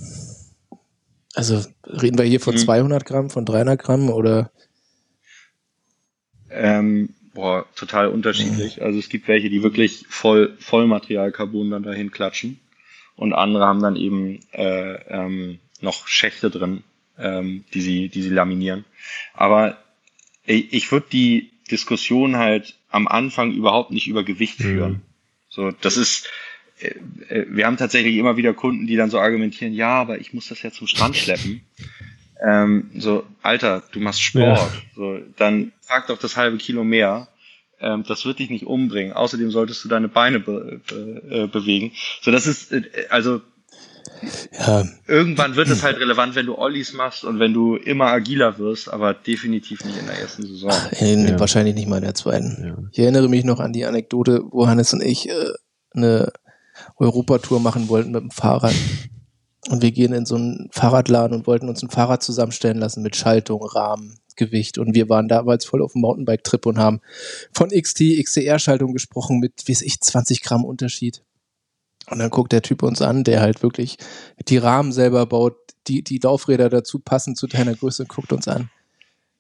[1.38, 2.60] Also reden wir hier von Hm.
[2.60, 4.52] 200 Gramm, von 300 Gramm oder?
[6.50, 8.82] Ähm, boah, total unterschiedlich.
[8.82, 12.60] Also es gibt welche, die wirklich voll Vollmaterial-Carbon dann dahin klatschen
[13.16, 16.82] und andere haben dann eben äh, ähm, noch Schächte drin,
[17.20, 18.86] ähm, die sie, die sie laminieren.
[19.36, 19.78] Aber
[20.44, 24.64] ich, ich würde die Diskussion halt am Anfang überhaupt nicht über Gewicht Mhm.
[24.64, 25.02] führen.
[25.50, 26.32] So, das ist,
[27.50, 30.62] wir haben tatsächlich immer wieder Kunden, die dann so argumentieren, ja, aber ich muss das
[30.62, 31.62] ja zum Strand schleppen.
[32.46, 34.60] Ähm, so, Alter, du machst Sport.
[34.60, 34.72] Ja.
[34.96, 37.30] So, dann trag doch das halbe Kilo mehr.
[37.80, 39.14] Ähm, das wird dich nicht umbringen.
[39.14, 41.92] Außerdem solltest du deine Beine be be äh, bewegen.
[42.22, 43.42] So, das ist, äh, also
[44.58, 48.58] Ja, irgendwann wird es halt relevant, wenn du Ollies machst und wenn du immer agiler
[48.60, 50.72] wirst, aber definitiv nicht in der ersten Saison.
[51.00, 51.40] in, Ja.
[51.40, 52.64] wahrscheinlich nicht mal in der zweiten.
[52.64, 52.78] Ja.
[52.92, 55.34] Ich erinnere mich noch an die Anekdote, wo Hannes und ich äh,
[55.96, 56.32] eine
[56.98, 58.76] Europatour machen wollten mit dem Fahrrad.
[59.70, 63.16] Und wir gehen in so einen Fahrradladen und wollten uns ein Fahrrad zusammenstellen lassen mit
[63.16, 64.78] Schaltung, Rahmen, Gewicht.
[64.78, 67.02] Und wir waren damals voll auf dem Mountainbike-Trip und haben
[67.52, 71.24] von XT, XCR-Schaltung gesprochen mit, wie weiß ich, 20 Gramm Unterschied.
[72.10, 73.98] Und dann guckt der Typ uns an, der halt wirklich
[74.48, 75.56] die Rahmen selber baut,
[75.88, 78.70] die, die Laufräder dazu passen zu deiner Größe, guckt uns an.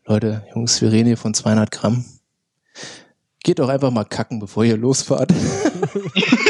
[0.05, 2.05] Leute, Jungs, wir reden hier von 200 Gramm.
[3.43, 5.33] Geht doch einfach mal kacken, bevor ihr losfahrt.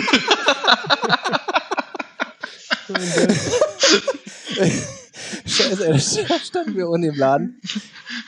[5.45, 7.61] Scheiße, da standen wir unten im Laden.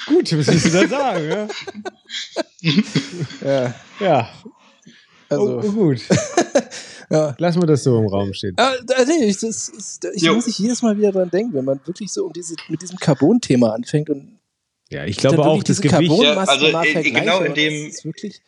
[0.07, 1.30] Gut, was willst du da sagen?
[1.30, 1.47] Ja,
[3.41, 4.30] Ja, ja.
[5.30, 6.01] also, oh, gut.
[7.09, 7.36] ja.
[7.38, 8.53] Lassen wir das so im Raum stehen.
[8.57, 11.65] Ah, da- nee, ich, das, ist, ich muss sich jedes Mal wieder dran denken, wenn
[11.65, 14.39] man wirklich so um diese, mit diesem Carbon-Thema anfängt und
[14.89, 16.21] Ja, ich glaube auch, das diese Gewicht.
[16.21, 18.41] Ja, also, mal äh, genau in dem- das ist wirklich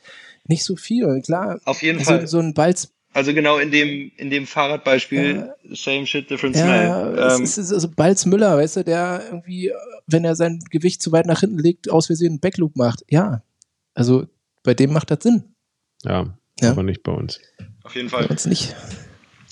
[0.46, 1.06] nicht so viel.
[1.06, 2.28] Und klar, Auf jeden so, Fall.
[2.28, 7.18] so ein Balz, Also genau in dem, in dem Fahrradbeispiel, same shit, different ja, smell.
[7.20, 9.72] es Ähm, ist, es ist also Balz Müller, weißt du, der irgendwie,
[10.08, 13.04] wenn er sein Gewicht zu weit nach hinten legt, aus Versehen einen Backloop macht.
[13.10, 13.44] Ja,
[13.94, 14.28] also
[14.64, 15.44] bei dem macht das Sinn.
[16.06, 16.72] Ja, Ja.
[16.72, 17.40] aber nicht bei uns.
[17.84, 18.28] auf jeden Bei Fall.
[18.28, 18.76] uns nicht.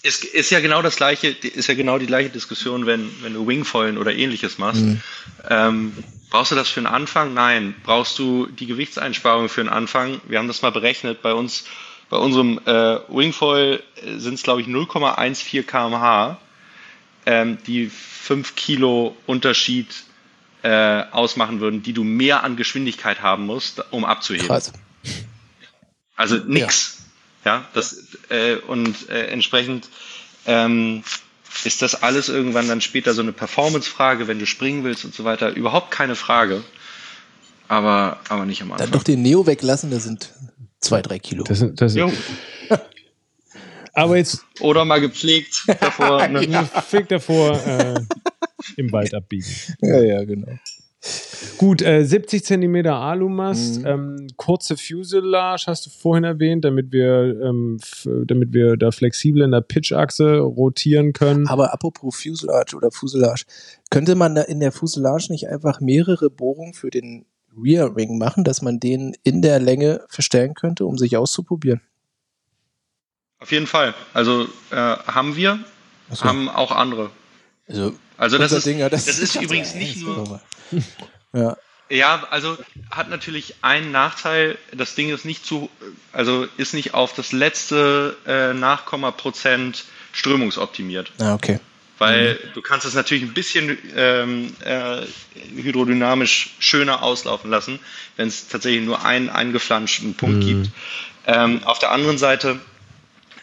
[0.04, 3.46] Ist, ist ja genau das gleiche, ist ja genau die gleiche Diskussion, wenn, wenn du
[3.46, 4.82] Wingfoilen oder ähnliches machst.
[4.84, 5.02] Mhm.
[5.50, 5.92] Ähm,
[6.30, 7.34] brauchst du das für einen Anfang?
[7.34, 7.76] Nein.
[7.84, 10.22] Brauchst du die Gewichtseinsparung für einen Anfang?
[10.30, 11.22] Wir haben das mal berechnet.
[11.22, 11.66] Bei uns,
[12.10, 13.84] bei unserem äh, Wingfoil
[14.18, 16.38] sind es, glaube ich, 0,14 kmh,
[17.26, 19.88] ähm, die 5 Kilo Unterschied
[20.64, 24.48] äh, ausmachen würden, die du mehr an Geschwindigkeit haben musst, um abzuheben.
[24.48, 24.74] Krass.
[26.16, 26.98] Also nix.
[27.46, 29.88] Ja, das äh, und äh, entsprechend
[30.46, 31.04] ähm,
[31.64, 35.24] ist das alles irgendwann dann später so eine Performance-Frage, wenn du springen willst und so
[35.24, 35.52] weiter.
[35.52, 36.64] Überhaupt keine Frage.
[37.70, 38.92] Aber, aber nicht am Dann Anfang.
[38.92, 40.34] doch den Neo weglassen, das sind
[40.80, 41.44] zwei, drei Kilo.
[41.44, 42.12] Das, sind- das, Jo.
[43.94, 46.28] aber jetzt Oder mal gepflegt davor.
[46.30, 46.42] Ne?
[46.88, 48.00] fick davor äh,
[48.78, 49.46] im Wald abbiegen.
[49.82, 50.52] ja, ja, genau.
[51.58, 53.86] Gut, äh, 70 Zentimeter Alumast, Mhm.
[53.88, 57.78] ähm, kurze Fuselage hast du vorhin erwähnt, damit wir, ähm,
[58.26, 61.48] damit wir da flexibel in der Pitchachse rotieren können.
[61.48, 63.46] Aber apropos Fuselage oder Fuselage,
[63.90, 67.26] könnte man da in der Fuselage nicht einfach mehrere Bohrungen für den
[67.58, 71.82] Rear Ring machen, dass man den in der Länge verstellen könnte, um sich auszuprobieren?
[73.40, 73.94] Auf jeden Fall.
[74.14, 75.60] Also äh, haben wir,
[76.10, 76.26] Achso.
[76.26, 77.10] haben auch andere.
[77.68, 80.42] Also, Also das ist, Ding, ja, das ist übrigens nicht nur,
[81.34, 81.56] Ja,
[81.90, 82.58] Ja, also
[82.92, 84.58] hat natürlich einen Nachteil.
[84.76, 85.70] Das Ding ist nicht zu,
[86.12, 91.12] also ist nicht auf das letzte äh, Nachkomma-Prozent strömungsoptimiert.
[91.20, 91.60] ah, okay.
[92.00, 95.02] Weil du kannst es natürlich ein bisschen ähm, äh,
[95.56, 97.80] hydrodynamisch schöner auslaufen lassen,
[98.16, 100.70] wenn es tatsächlich nur einen eingeflanschten Punkt gibt.
[101.28, 102.60] Ähm, auf der anderen Seite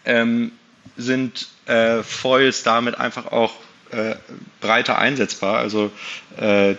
[0.05, 0.53] ähm,
[0.97, 3.53] sind äh, Foils damit einfach auch
[3.91, 4.17] äh,
[4.61, 5.59] breiter einsetzbar.
[5.59, 5.93] Also
[6.41, 6.75] äh,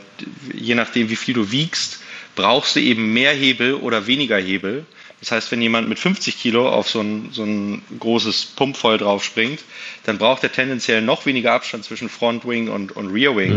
[0.54, 2.02] je nachdem, wie viel du wiegst,
[2.36, 4.86] brauchst du eben mehr Hebel oder weniger Hebel.
[5.20, 9.24] Das heißt, wenn jemand mit 50 Kilo auf so ein, so ein großes Pumpfoil drauf
[9.24, 9.62] springt,
[10.04, 13.52] dann braucht er tendenziell noch weniger Abstand zwischen Frontwing und, und Rearwing.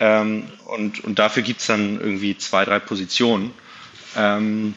[0.00, 3.52] Ähm, und, und dafür gibt's dann irgendwie zwei, drei Positionen.
[4.16, 4.74] Ähm,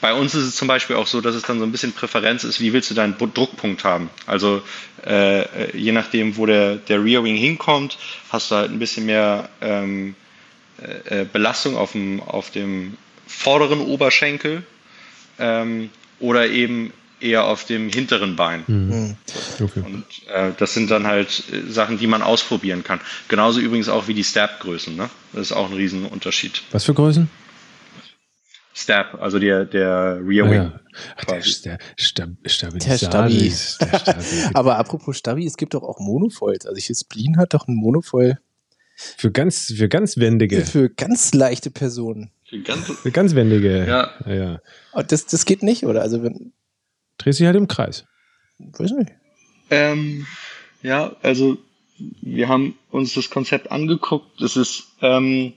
[0.00, 2.44] bei uns ist es zum Beispiel auch so, dass es dann so ein bisschen Präferenz
[2.44, 4.10] ist, wie willst du deinen Druckpunkt haben.
[4.26, 4.62] Also
[5.06, 7.98] äh, äh, je nachdem, wo der, der Rear Wing hinkommt,
[8.28, 10.14] hast du halt ein bisschen mehr ähm,
[10.80, 14.62] äh, äh, Belastung auf dem, auf dem vorderen Oberschenkel
[15.38, 18.66] ähm, oder eben eher auf dem hinteren Bein.
[18.66, 19.16] Hm.
[19.60, 19.80] Okay.
[19.80, 23.00] Und äh, das sind dann halt äh, Sachen, die man ausprobieren kann.
[23.28, 24.96] Genauso übrigens auch wie die Stab-Größen.
[24.96, 25.08] Ne?
[25.32, 26.62] Das ist auch ein Riesenunterschied.
[26.72, 27.28] Was für Größen?
[28.74, 30.52] Stab, also der, der Rear Wing.
[30.52, 30.80] Ja.
[31.16, 31.42] Ach, der.
[31.42, 32.78] Stab, Stab, Der Stabi.
[32.78, 33.52] Der Stabi.
[34.54, 36.66] Aber apropos Stabi, es gibt doch auch Monofoils.
[36.66, 38.38] Also ich Spleen hat doch ein Monofoil
[38.96, 40.64] für ganz, für ganz wendige.
[40.64, 42.30] für ganz leichte Personen.
[42.44, 43.86] Für ganz, Für ganz wendige.
[43.86, 44.10] Ja.
[44.26, 44.34] ja.
[44.34, 44.60] ja.
[44.92, 46.02] Oh, das, das geht nicht, oder?
[46.02, 46.52] Also wenn,
[47.18, 48.04] Drehst dich halt im Kreis.
[48.58, 49.12] weiß nicht.
[49.70, 50.26] Ähm,
[50.82, 51.58] ja, also
[51.98, 54.40] wir haben uns das Konzept angeguckt.
[54.40, 55.54] Es ist, ähm,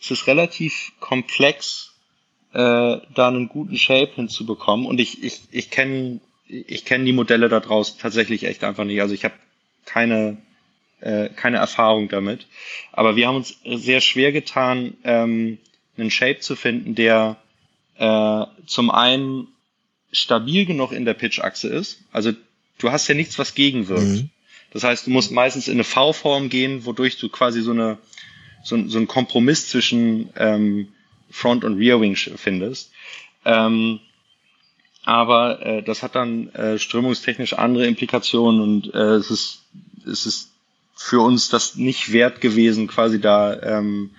[0.00, 1.92] es ist relativ komplex,
[2.52, 2.56] äh,
[3.14, 4.86] da einen guten Shape hinzubekommen.
[4.86, 6.20] Und ich, ich, ich kenne
[6.50, 9.00] ich kenn die Modelle da draußen tatsächlich echt einfach nicht.
[9.00, 9.34] Also ich habe
[9.84, 10.38] keine,
[11.00, 12.46] äh, keine Erfahrung damit.
[12.92, 15.58] Aber wir haben uns sehr schwer getan, ähm,
[15.96, 17.36] einen Shape zu finden, der
[17.98, 19.48] äh, zum einen
[20.12, 22.00] stabil genug in der Pitch-Achse ist.
[22.12, 22.32] Also
[22.78, 24.02] du hast ja nichts, was gegenwirkt.
[24.02, 24.30] Mhm.
[24.72, 27.98] Das heißt, du musst meistens in eine V-Form gehen, wodurch du quasi so eine
[28.62, 30.88] so, ein- so einen Kompromiss zwischen ähm,
[31.30, 32.90] Front und Rear Wing findest.
[33.44, 34.00] Ähm,
[35.04, 39.62] aber äh, das hat dann äh, strömungstechnisch andere Implikationen und äh, es ist
[40.06, 40.49] es ist
[41.02, 44.10] für uns das nicht wert gewesen, quasi da ähm,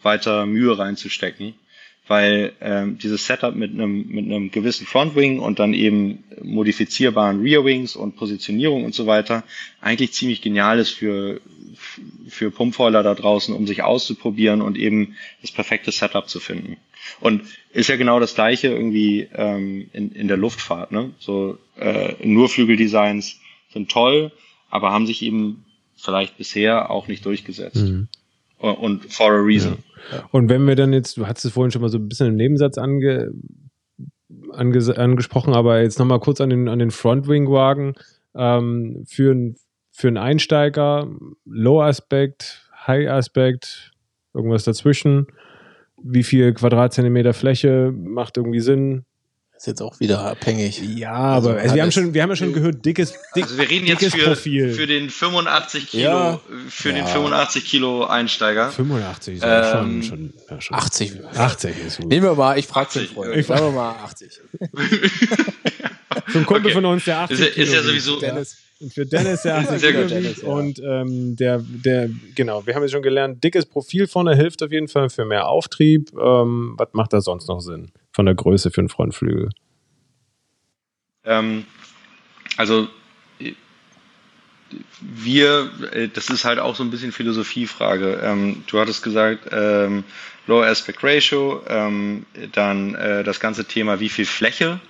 [0.00, 1.52] weiter Mühe reinzustecken,
[2.08, 7.96] weil ähm, dieses Setup mit einem mit einem gewissen Frontwing und dann eben modifizierbaren Rearwings
[7.96, 9.44] und Positionierung und so weiter
[9.82, 11.42] eigentlich ziemlich genial ist für
[12.28, 16.78] für Pumpfoiler da draußen, um sich auszuprobieren und eben das perfekte Setup zu finden.
[17.20, 17.42] Und
[17.74, 20.92] ist ja genau das gleiche irgendwie ähm, in, in der Luftfahrt.
[20.92, 21.10] Ne?
[21.18, 23.38] So äh, nur Flügeldesigns
[23.70, 24.32] sind toll,
[24.70, 25.64] aber haben sich eben
[26.02, 27.76] vielleicht bisher auch nicht durchgesetzt.
[27.76, 28.08] Mhm.
[28.58, 29.78] Und- for a reason.
[30.30, 32.36] Und wenn wir dann jetzt, du hattest es vorhin schon mal so ein bisschen im
[32.36, 33.32] Nebensatz ange,
[34.52, 37.94] ange, angesprochen, aber jetzt nochmal kurz an den, an den Frontwing-Wagen.
[38.34, 39.56] Ähm, für, ein,
[39.90, 41.08] für einen Einsteiger,
[41.44, 43.92] Low-Aspekt, High-Aspekt,
[44.34, 45.26] irgendwas dazwischen.
[46.02, 49.04] Wie viel Quadratzentimeter Fläche macht irgendwie Sinn?
[49.62, 50.82] Ist jetzt auch wieder abhängig.
[50.96, 53.58] Ja, aber Also also wir, haben schon, wir haben ja schon gehört, dickes, dick, Also
[53.58, 54.72] wir reden jetzt dickes für, Profil.
[54.74, 56.40] für den 85 Kilo, Ja.
[56.68, 56.94] für Ja.
[56.96, 58.70] den 85 Kilo Einsteiger.
[58.70, 60.76] 85 ist ja Ähm, schon, schon, ja, schon.
[60.76, 61.12] 80.
[61.36, 62.08] 80 ist gut.
[62.08, 63.14] Nehmen wir mal, ich frage den 80.
[63.14, 63.36] Freund.
[63.36, 64.40] Ich- wir mal 80.
[66.26, 66.74] Für einen Kumpel Okay.
[66.74, 68.56] von uns, der 80 Ist, ja- ist ja Kilo sowieso, Dennis.
[68.80, 70.10] Und für Dennis, der 80 Sehr Kilo gut.
[70.10, 70.48] Dennis, ja.
[70.48, 74.72] Und ähm, der, der, genau, wir haben jetzt schon gelernt, dickes Profil vorne hilft auf
[74.72, 76.10] jeden Fall für mehr Auftrieb.
[76.20, 77.92] Ähm, was macht da sonst noch Sinn?
[78.12, 79.50] Von der Größe für einen Frontflügel.
[81.24, 81.64] Ähm,
[82.56, 82.88] also
[85.00, 88.20] wir, äh, das ist halt auch so ein bisschen Philosophiefrage.
[88.22, 90.04] Ähm, du hattest gesagt, ähm,
[90.46, 94.80] Low Aspect Ratio, ähm, dann äh, das ganze Thema, wie viel Fläche,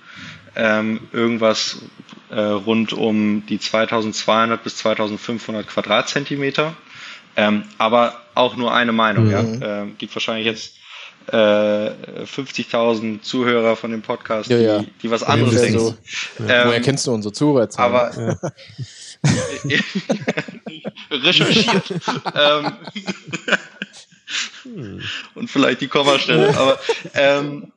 [0.55, 1.81] ähm, irgendwas
[2.29, 6.75] äh, rund um die 2200 bis 2500 Quadratzentimeter.
[7.35, 9.25] Ähm, aber auch nur eine Meinung.
[9.25, 9.31] Mhm.
[9.31, 9.81] Ja?
[9.81, 10.77] Ähm, gibt wahrscheinlich jetzt
[11.27, 11.91] äh,
[12.25, 14.79] 50.000 Zuhörer von dem Podcast, Ja, ja.
[14.79, 15.79] Die, die was anderes denken.
[15.79, 15.95] so.
[16.39, 17.95] Ähm, Woher kennst du unsere Zuhörerzahlen?
[17.95, 18.51] aber
[21.11, 21.83] recherchiert.
[22.35, 22.73] ähm,
[25.35, 26.49] und vielleicht die Kommastelle.
[26.57, 26.79] Aber
[27.13, 27.71] ähm,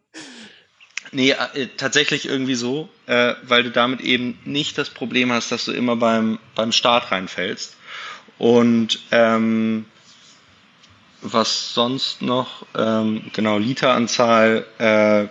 [1.13, 5.65] nee, äh, tatsächlich irgendwie so, äh, weil du damit eben nicht das Problem hast, dass
[5.65, 7.77] du immer beim, beim Start reinfällst.
[8.39, 9.87] Und ähm,
[11.33, 12.65] was sonst noch?
[12.77, 15.27] Ähm, genau, Literanzahl, äh,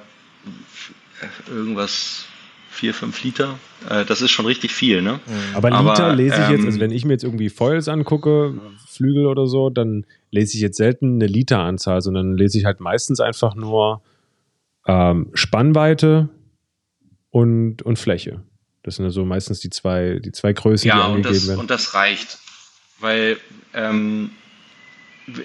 [1.50, 2.26] irgendwas
[2.72, 3.60] 4, 5 Liter.
[3.90, 5.20] Äh, das ist schon richtig viel, ne?
[5.54, 8.54] Aber Aber, Liter lese ich jetzt, ähm, also wenn ich mir jetzt irgendwie Foils angucke,
[8.88, 13.20] Flügel oder so, dann lese ich jetzt selten eine Literanzahl, sondern lese ich halt meistens
[13.20, 14.02] einfach nur
[14.88, 16.30] ähm, Spannweite
[17.30, 18.44] und, und Fläche.
[18.84, 21.60] Das sind also meistens die zwei, die zwei Größen, die Ja, und angegeben das, werden.
[21.60, 22.38] und das reicht.
[23.00, 23.38] Weil,
[23.74, 24.32] ähm,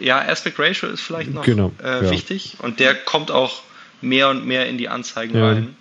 [0.01, 2.11] ja, Aspect Ratio ist vielleicht noch Genau, äh, ja.
[2.11, 3.63] wichtig und der kommt auch
[4.03, 5.47] mehr und mehr in die Anzeigen Ja.
[5.47, 5.77] rein.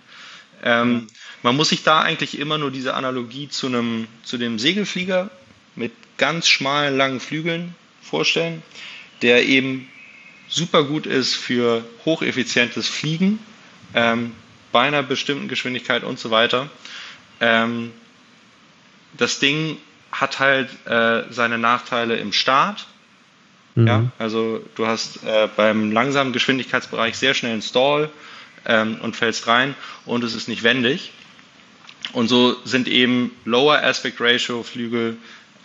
[0.62, 1.06] Ähm,
[1.42, 5.30] man muss sich da eigentlich immer nur diese Analogie zu einem zu dem Segelflieger
[5.74, 8.62] mit ganz schmalen langen Flügeln vorstellen,
[9.22, 9.88] der eben
[10.48, 13.38] super gut ist für hocheffizientes Fliegen
[13.94, 14.32] ähm,
[14.72, 16.68] bei einer bestimmten Geschwindigkeit und so weiter.
[17.40, 17.92] Ähm,
[19.16, 19.78] das Ding
[20.12, 22.86] hat halt äh, seine Nachteile im Start.
[23.82, 23.86] Mhm.
[23.86, 28.10] Ja, also du hast äh, beim langsamen Geschwindigkeitsbereich sehr schnell einen Stall
[28.66, 29.74] ähm, und fällst rein
[30.06, 31.12] und es ist nicht wendig.
[32.12, 35.16] Und so sind eben Lower Aspect Ratio Flügel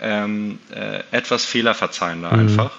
[0.01, 2.39] ähm, äh, etwas fehlerverzeihender Mhm.
[2.39, 2.72] einfach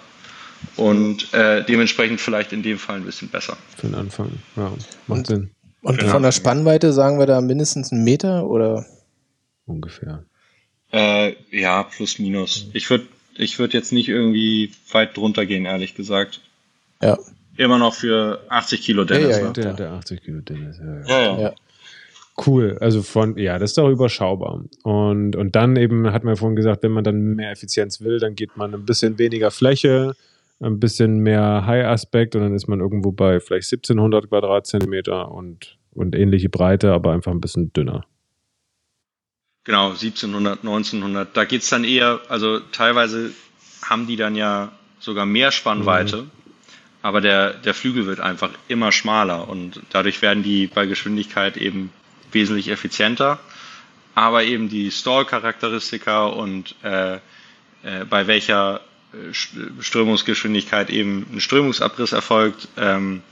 [0.76, 3.56] und äh, dementsprechend vielleicht in dem Fall ein bisschen besser.
[3.76, 4.30] Für den Anfang.
[4.56, 4.70] Ja,
[5.06, 5.50] macht Und- Sinn.
[5.82, 6.10] Und Genau.
[6.12, 8.84] von der Spannweite sagen wir da mindestens einen Meter oder?
[9.66, 10.24] Ungefähr.
[10.92, 12.66] Äh, ja, plus minus.
[12.72, 13.06] Ich würde
[13.38, 16.40] ich würd jetzt nicht irgendwie weit drunter gehen, ehrlich gesagt.
[17.02, 17.18] Ja.
[17.58, 19.28] immer noch für 80 Kilo Dennis.
[19.28, 19.46] Ja, ja, ja.
[19.46, 19.52] ne?
[19.52, 20.78] Der, der 80 Kilo Dennis.
[20.78, 21.02] Ja, ja.
[21.06, 21.40] ja, ja.
[21.40, 21.54] Ja.
[22.46, 24.62] Cool, also von, ja, das ist doch überschaubar.
[24.82, 28.18] Und, und dann eben, hat man ja vorhin gesagt, wenn man dann mehr Effizienz will,
[28.18, 30.14] dann geht man ein bisschen weniger Fläche,
[30.60, 36.14] ein bisschen mehr High-Aspekt und dann ist man irgendwo bei vielleicht 1700 Quadratzentimeter und, und
[36.14, 38.04] ähnliche Breite, aber einfach ein bisschen dünner.
[39.66, 41.36] Genau, 1700, 1900.
[41.36, 43.32] Da geht's dann eher, also teilweise
[43.84, 46.26] haben die dann ja sogar mehr Spannweite,
[47.02, 51.92] aber der, der Flügel wird einfach immer schmaler und dadurch werden die bei Geschwindigkeit eben
[52.32, 53.38] wesentlich effizienter.
[54.14, 57.18] Aber eben die Stall-Charakteristika und äh, äh,
[58.08, 58.80] bei welcher
[59.12, 63.22] äh, St- Strömungsgeschwindigkeit eben ein Strömungsabriss erfolgt, ähm,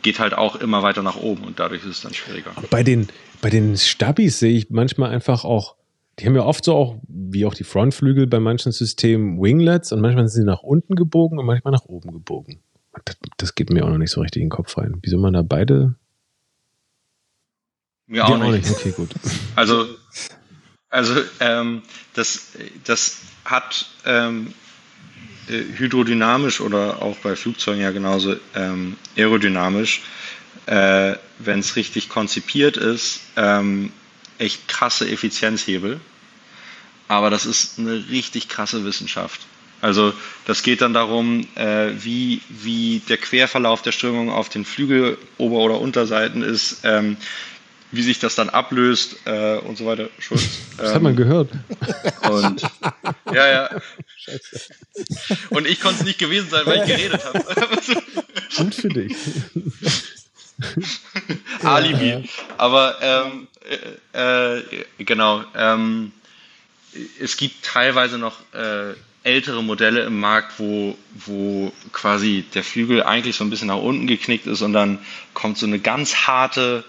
[0.00, 2.52] geht halt auch immer weiter nach oben und dadurch ist es dann schwieriger.
[2.70, 3.08] Bei den,
[3.42, 5.76] bei den Stabis sehe ich manchmal einfach auch,
[6.18, 10.00] die haben ja oft so auch, wie auch die Frontflügel bei manchen Systemen, Winglets und
[10.00, 12.62] manchmal sind sie nach unten gebogen und manchmal nach oben gebogen.
[13.04, 14.98] Das, das geht mir auch noch nicht so richtig in den Kopf rein.
[15.02, 15.96] Wieso man da beide?
[18.06, 18.70] Mir auch Die nicht.
[18.70, 19.10] Okay, gut.
[19.56, 19.86] Also,
[20.88, 21.82] also ähm,
[22.14, 22.52] das,
[22.84, 24.54] das hat ähm,
[25.48, 30.02] äh, hydrodynamisch oder auch bei Flugzeugen ja genauso ähm, aerodynamisch,
[30.66, 33.92] äh, wenn es richtig konzipiert ist, ähm,
[34.38, 36.00] echt krasse Effizienzhebel.
[37.08, 39.40] Aber das ist eine richtig krasse Wissenschaft.
[39.80, 40.14] Also
[40.46, 45.58] das geht dann darum, äh, wie, wie der Querverlauf der Strömung auf den Flügel Ober-
[45.58, 47.16] oder Unterseiten ist, ähm,
[47.90, 50.08] wie sich das dann ablöst äh, und so weiter.
[50.20, 50.44] Schulz.
[50.78, 51.50] Das hat man Ähm, gehört.
[52.30, 52.62] und
[53.34, 53.70] ja, ja.
[55.50, 57.44] Und ich konnte es nicht gewesen sein, weil ich geredet habe.
[58.56, 59.12] Gut für dich.
[61.62, 62.28] Alibi.
[62.58, 63.48] Aber ähm,
[64.12, 65.44] äh, äh, genau.
[65.54, 66.12] Ähm,
[67.20, 68.94] es gibt teilweise noch äh,
[69.24, 74.06] ältere Modelle im Markt, wo, wo quasi der Flügel eigentlich so ein bisschen nach unten
[74.06, 74.98] geknickt ist und dann
[75.32, 76.84] kommt so eine ganz harte,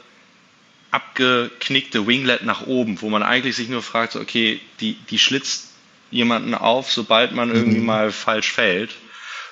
[0.92, 5.70] abgeknickte Winglet nach oben, wo man eigentlich sich nur fragt, so, okay, die, die schlitzt
[6.12, 8.92] jemanden auf, sobald man irgendwie mal falsch fällt.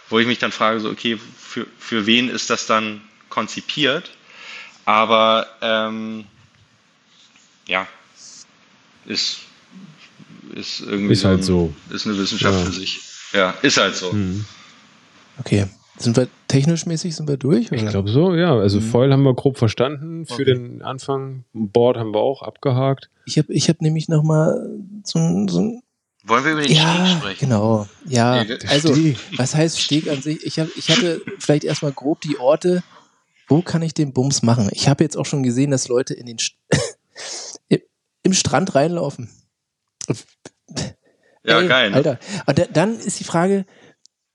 [0.10, 3.02] Wo ich mich dann frage, so, okay, für, für wen ist das dann
[3.32, 4.12] konzipiert?
[4.86, 6.26] Aber ähm,
[7.68, 7.88] ja,
[9.06, 9.40] ist,
[10.56, 11.74] ist irgendwie Ist halt ein- so.
[11.90, 12.66] Ist eine Wissenschaft Ja.
[12.66, 13.00] für sich.
[13.34, 14.12] Ja, ist halt so.
[14.12, 14.46] Hm.
[15.40, 15.68] Okay.
[15.98, 17.72] Sind wir technisch mäßig sind wir durch?
[17.72, 17.92] Ich oder?
[17.92, 18.54] glaube so, ja.
[18.56, 18.84] Also Mhm.
[18.92, 20.26] Foil haben wir grob verstanden.
[20.26, 20.46] Für Okay.
[20.46, 21.46] den Anfang.
[21.54, 23.10] Board haben wir auch abgehakt.
[23.26, 24.68] Ich habe ich hab nämlich noch mal
[25.04, 25.82] so ein, so
[26.24, 27.40] Wollen wir über den Steg ja, sprechen?
[27.40, 27.88] genau.
[28.08, 29.18] Ja, also Steg.
[29.38, 30.44] was heißt Steg an sich?
[30.46, 32.84] Ich, hab, ich hatte vielleicht erstmal grob die Orte,
[33.52, 34.70] wo kann ich den Bums machen?
[34.72, 36.56] Ich habe jetzt auch schon gesehen, dass Leute in den St
[38.24, 39.30] im- Strand reinlaufen.
[41.44, 41.90] Ja, Ey, geil.
[41.90, 41.96] Ne?
[41.98, 42.20] Alter.
[42.46, 43.66] Und da, dann ist die Frage,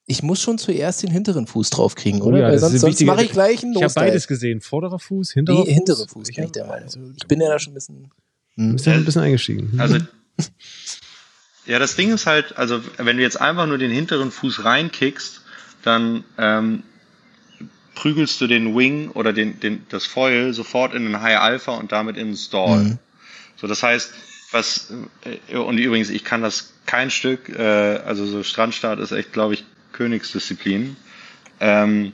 [0.07, 2.39] ich muss schon zuerst den hinteren Fuß draufkriegen, Oh oder?
[2.39, 4.61] ja, Weil sonst, sonst mache ich gleich einen Ich habe beides gesehen.
[4.61, 6.85] Vorderer Fuß, hinterer Nee, hintere Fuß, Ich bin ich der Meinung.
[6.85, 8.11] also, Ich bin ja da schon ein bisschen.
[8.55, 8.73] Hm.
[8.75, 9.75] bist ja ein bisschen eingestiegen.
[9.79, 9.99] Also,
[11.67, 15.43] ja, das Ding ist halt, also wenn du jetzt einfach nur den hinteren Fuß reinkickst,
[15.83, 16.83] dann ähm,
[17.97, 21.91] prügelst du den Wing oder den, den, das Foil sofort in den High Alpha und
[21.91, 22.85] damit in den Stall.
[22.85, 22.99] Mhm.
[23.57, 24.13] So, das heißt,
[24.53, 24.93] was,
[25.25, 27.63] äh, und übrigens, ich kann das kein Stück, äh,
[28.05, 30.97] also so Strandstart ist echt, glaube ich, Königsdisziplin.
[31.59, 32.13] Ähm,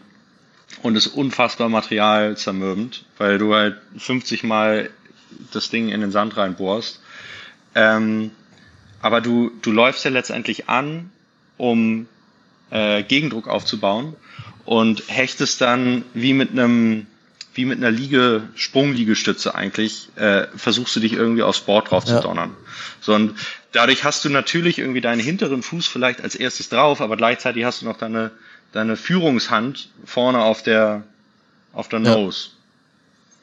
[0.83, 4.91] und ist unfassbar materialzermürbend, weil du halt 50 Mal
[5.53, 7.01] das Ding in den Sand reinbohrst.
[7.75, 8.31] Ähm,
[9.01, 11.11] aber du, du läufst ja letztendlich an,
[11.57, 12.07] um
[12.71, 14.17] äh, Gegendruck aufzubauen
[14.65, 17.07] und hechtest dann wie mit einem
[17.55, 22.17] wie mit einer Liege, Sprungliegestütze eigentlich, äh, versuchst du dich irgendwie aufs Board drauf Ja.
[22.17, 22.57] zu donnern.
[23.03, 23.35] So, und
[23.73, 27.83] dadurch hast du natürlich irgendwie deinen hinteren Fuß vielleicht als erstes drauf, aber gleichzeitig hast
[27.83, 28.31] du noch deine,
[28.73, 31.03] deine Führungshand vorne auf der,
[31.75, 32.15] auf der Ja.
[32.15, 32.49] Nose.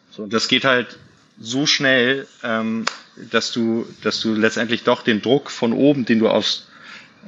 [0.09, 0.97] So, und das geht halt
[1.39, 2.85] so schnell, ähm,
[3.31, 6.65] dass du, dass du letztendlich doch den Druck von oben, den du aufs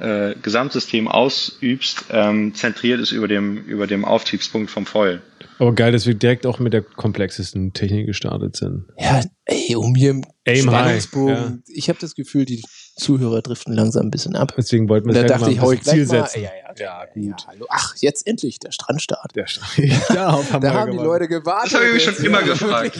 [0.00, 5.22] äh, Gesamtsystem ausübst, ähm, zentriert ist über dem, über dem Auftriebspunkt vom Foil.
[5.58, 8.86] Aber geil, dass wir direkt auch mit der komplexesten Technik gestartet sind.
[8.98, 11.62] Ja, ey, um hier im Aim Spannungsbogen.
[11.68, 12.62] Ich habe das Gefühl, die
[12.96, 14.54] Zuhörer driften langsam ein bisschen ab.
[14.56, 16.26] Deswegen wollten wir Da halt dachte mal ich, ein hau ich Ziel mal.
[16.26, 16.42] setzen.
[16.42, 17.46] Ja, ja, Ja, Ja, gut.
[17.46, 17.66] hallo.
[17.70, 19.36] Ach, jetzt endlich der Strandstart.
[19.36, 19.46] Der
[20.08, 20.96] Darauf haben Da haben die.
[20.98, 21.72] Leute gewartet.
[21.74, 22.98] Das habe ich mich schon immer ja, gefragt.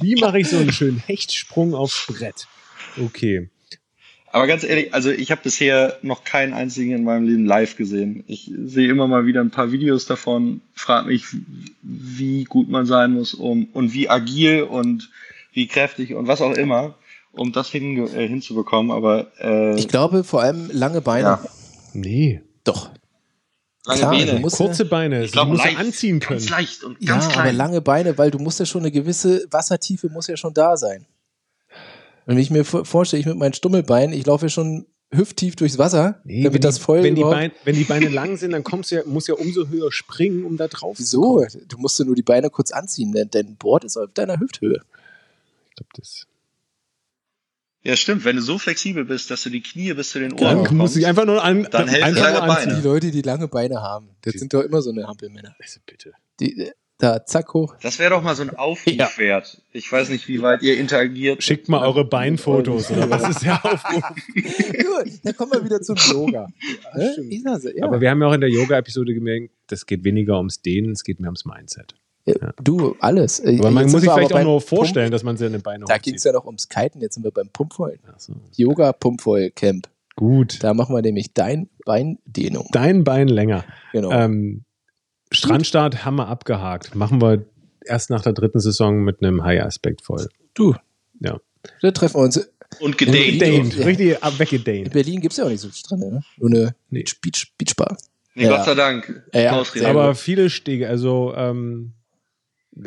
[0.00, 2.46] Wie mache ich so einen schönen Hechtsprung aufs Brett?
[3.02, 3.48] Okay.
[4.34, 8.24] Aber ganz ehrlich, also ich habe bisher noch keinen einzigen in meinem Leben live gesehen.
[8.26, 11.24] Ich sehe immer mal wieder ein paar Videos davon, frage mich,
[11.82, 15.08] wie gut man sein muss, um und wie agil und
[15.52, 16.96] wie kräftig und was auch immer,
[17.30, 18.90] um das hin, äh, hinzubekommen.
[18.90, 21.22] Aber äh, Ich glaube vor allem lange Beine.
[21.28, 21.44] Ja.
[21.92, 22.42] Nee.
[22.64, 22.90] Doch.
[23.86, 24.32] Lange Klar, Beine.
[24.32, 26.40] du musst Kurze Beine, Ich glaube, die musst du leicht, anziehen können.
[26.40, 27.56] Ganz leicht und Ja, ganz aber klein.
[27.56, 31.06] lange Beine, weil du musst ja schon eine gewisse Wassertiefe muss ja schon da sein.
[32.26, 35.54] Und wenn ich mir vor- vorstelle, ich mit meinen Stummelbeinen, ich laufe ja schon hüfttief
[35.56, 38.36] durchs Wasser, Nee, damit wenn das die, voll wenn die, Beine, wenn die Beine lang
[38.36, 41.20] sind, dann kommst du ja, musst ja umso höher springen, um da drauf zu Wieso?
[41.36, 41.48] kommen.
[41.68, 44.80] Du musst ja nur die Beine kurz anziehen, denn dein Board ist auf deiner Hüfthöhe.
[45.70, 46.26] Ich glaub, das
[47.82, 48.24] Ja, stimmt.
[48.24, 50.72] Wenn du so flexibel bist, dass du die Knie bis zu den Ohren dann bekommst,
[50.72, 52.74] musst du dich einfach nur an, Dann helfen einfach deine nur Beine.
[52.76, 55.54] Die Leute, die lange Beine haben, das Die- sind doch immer so eine Hampelmänner.
[55.60, 56.12] Also bitte.
[56.40, 57.74] Die, da, zack, hoch.
[57.82, 59.60] Das wäre doch mal so ein Aufrufwert.
[59.72, 61.42] Ich weiß nicht, wie weit ihr interagiert.
[61.42, 64.02] Schickt mal eure Beinfotos oder was ist der Aufruf?
[64.34, 66.46] Gut, dann kommen wir wieder zum Yoga.
[66.94, 67.84] Sag's, ja.
[67.84, 71.02] Aber wir haben ja auch in der Yoga-Episode gemerkt, das geht weniger ums Dehnen, es
[71.02, 71.94] geht mehr ums Mindset.
[72.26, 73.40] Ja, Du, alles.
[73.44, 75.98] Aber man jetzt muss sich vielleicht auch nur vorstellen, Pump- dass man seine Beine Da
[75.98, 77.50] ging es ja noch ums Kiten, jetzt sind wir beim.
[77.58, 78.34] Ach so.
[78.56, 79.88] Yoga-Pumpvoll-Camp.
[80.16, 80.62] Gut.
[80.62, 82.68] Da machen wir nämlich dein Beindehnung.
[82.72, 83.64] Dein Bein länger.
[83.92, 84.10] Genau.
[84.12, 84.64] Ähm,
[85.32, 86.94] Strandstart haben wir abgehakt.
[86.94, 87.44] Machen wir
[87.84, 90.28] erst nach der dritten Saison mit einem High-Aspekt voll.
[90.54, 90.74] du.
[91.20, 91.38] Ja.
[91.80, 92.50] Da treffen wir uns.
[92.80, 93.38] Und gedehnt.
[93.40, 93.84] Gedehnt, Ja.
[93.86, 94.92] richtig ab- In weggedehnt.
[94.92, 96.22] Berlin gibt es ja auch nicht so viele Strände, ne?
[96.38, 97.04] Nur eine Nee.
[97.22, 97.96] Beach, Beachbar.
[98.34, 98.56] Nee, Ja.
[98.56, 99.22] Gott sei Dank.
[99.32, 101.92] Ja, Aber viele Stege, also ähm,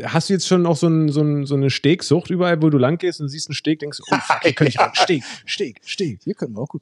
[0.04, 2.78] hast du jetzt schon auch so, ein, so, ein, so eine Stegsucht überall, wo du
[2.78, 4.92] lang gehst und siehst einen Steg, denkst du, oh fuck, hier könnte ich ran.
[4.94, 6.20] Steg, Steg, Steg.
[6.24, 6.82] Hier können wir auch gut.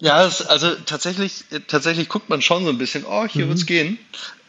[0.00, 3.50] Ja, es, also tatsächlich, tatsächlich guckt man schon so ein bisschen, oh, hier Mhm.
[3.50, 3.98] wird's gehen.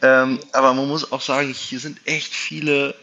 [0.02, 2.96] Ähm, aber man muss auch sagen, hier sind echt viele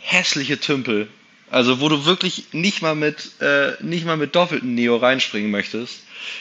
[0.00, 1.08] hässliche Tümpel.
[1.50, 6.00] Also wo du wirklich nicht mal mit äh, nicht mal mit doppelten Neo reinspringen möchtest.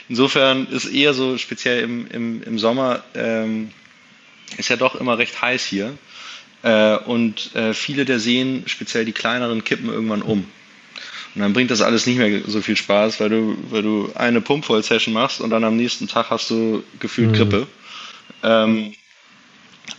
[0.10, 3.72] Insofern ist eher so speziell im, im, im Sommer ähm,
[4.58, 5.98] ist ja doch immer recht heiß hier.
[6.64, 10.50] Äh, und äh, viele der Seen, speziell die kleineren, kippen irgendwann um.
[11.38, 14.42] Und dann bringt das alles nicht mehr so viel Spaß, weil du, weil du eine
[14.42, 17.34] Pumpvoll-Session machst und dann am nächsten Tag hast du gefühlt Mhm.
[17.36, 17.68] Grippe.
[18.42, 18.96] Ähm,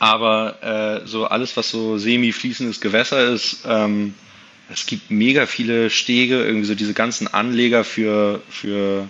[0.00, 4.14] aber äh, so alles, was so semi-fließendes Gewässer ist, ähm,
[4.68, 9.08] es gibt mega viele Stege, irgendwie so diese ganzen Anleger für, für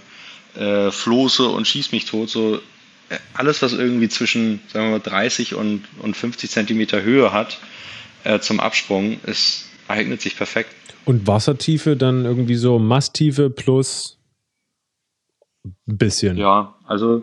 [0.55, 2.61] äh, Floße und Schieß mich tot, so
[3.09, 7.59] äh, alles, was irgendwie zwischen, sagen wir mal, 30 und, und 50 Zentimeter Höhe hat
[8.25, 10.75] äh, zum Absprung, ist, eignet sich perfekt.
[11.09, 14.19] Und Wassertiefe dann irgendwie so Masttiefe plus
[15.65, 16.37] ein bisschen.
[16.37, 17.23] Ja, also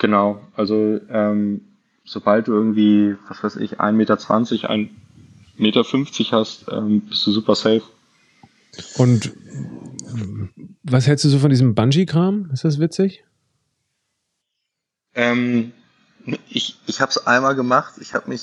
[0.00, 1.60] genau, also ähm,
[2.04, 4.90] sobald du irgendwie, was weiß ich, 1,20 Meter, 1,50
[5.56, 5.84] Meter
[6.32, 7.82] hast, ähm, bist du super safe.
[8.96, 9.32] Und
[10.82, 12.50] was hältst du so von diesem Bungee-Kram?
[12.52, 13.22] Ist das witzig?
[15.14, 15.70] Ähm,
[16.48, 18.42] ich ich habe es einmal gemacht, ich habe mich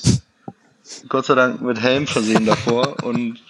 [1.10, 3.42] Gott sei Dank mit Helm versehen davor und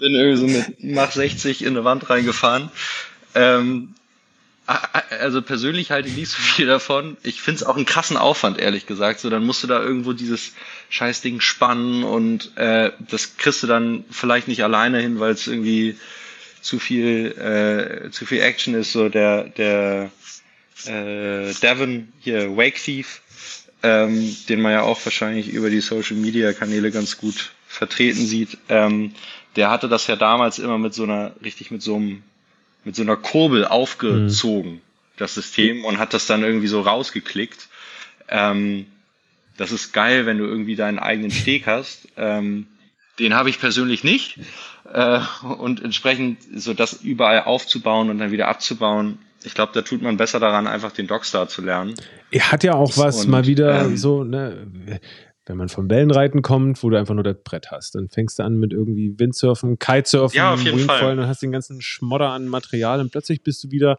[0.00, 2.70] bin irgendwie so mit Mach 60 in eine Wand reingefahren.
[3.34, 3.94] Ähm,
[4.66, 7.16] also persönlich halte ich nicht so viel davon.
[7.22, 9.20] Ich finde es auch einen krassen Aufwand, ehrlich gesagt.
[9.20, 10.52] So, dann musst du da irgendwo dieses
[10.90, 15.96] Scheißding spannen und äh, das kriegst du dann vielleicht nicht alleine hin, weil es irgendwie
[16.60, 18.92] zu viel, äh, zu viel Action ist.
[18.92, 20.10] So der, der
[20.86, 23.22] äh, Devon hier, Wake Thief,
[23.82, 28.58] ähm, den man ja auch wahrscheinlich über die Social Media Kanäle ganz gut vertreten sieht,
[28.68, 29.12] ähm,
[29.54, 32.22] der hatte das ja damals immer mit so einer, richtig mit so einem,
[32.84, 34.80] mit so einer Kurbel aufgezogen,
[35.16, 37.68] das System, und hat das dann irgendwie so rausgeklickt.
[38.28, 38.86] Ähm,
[39.56, 42.08] das ist geil, wenn du irgendwie deinen eigenen Steg hast.
[42.16, 42.66] Ähm,
[43.20, 44.38] den habe ich persönlich nicht.
[44.92, 49.18] Äh, und entsprechend so das überall aufzubauen und dann wieder abzubauen.
[49.44, 51.94] Ich glaube, da tut man besser daran, einfach den Dockstar zu lernen.
[52.30, 54.66] Er hat ja auch was Und, mal wieder ähm, so, ne,
[55.50, 58.44] wenn man vom Wellenreiten kommt, wo du einfach nur das Brett hast, dann fängst du
[58.44, 61.18] an mit irgendwie Windsurfen, Kitesurfen, Ja, auf jeden Wingfoilen Fall.
[61.18, 63.98] und hast den ganzen Schmodder an Material und plötzlich bist du wieder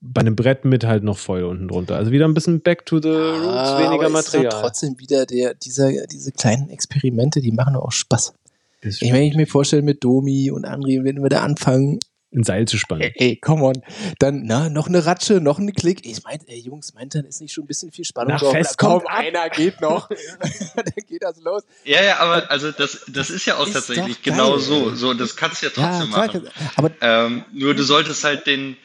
[0.00, 1.96] bei einem Brett mit halt noch Foil unten drunter.
[1.96, 4.60] Also wieder ein bisschen back to the roots, Ah, weniger aber ist doch Material.
[4.62, 8.34] trotzdem wieder der, dieser, diese kleinen Experimente, die machen doch auch Spaß.
[8.80, 12.00] Ist Ich, wenn ich mir vorstelle, mit Domi und André, wenn wir da anfangen,
[12.34, 13.02] ein Seil zu spannen.
[13.02, 13.82] ey, ey, come on,
[14.18, 16.04] dann, na, noch eine Ratsche, noch ein Klick.
[16.06, 18.52] Ich meine, ey, Jungs, meint dann ist nicht schon ein bisschen viel Spannung Nach drauf?
[18.52, 20.08] Fest Komm, kommt einer geht noch.
[20.76, 21.62] dann geht das los.
[21.84, 24.94] Ja, ja, aber also das, das ist ja auch Ist tatsächlich genau geil, so.
[24.94, 26.48] So, das kannst du ja Ja, trotzdem klar, machen.
[26.76, 28.76] aber Ähm, nur du solltest halt den,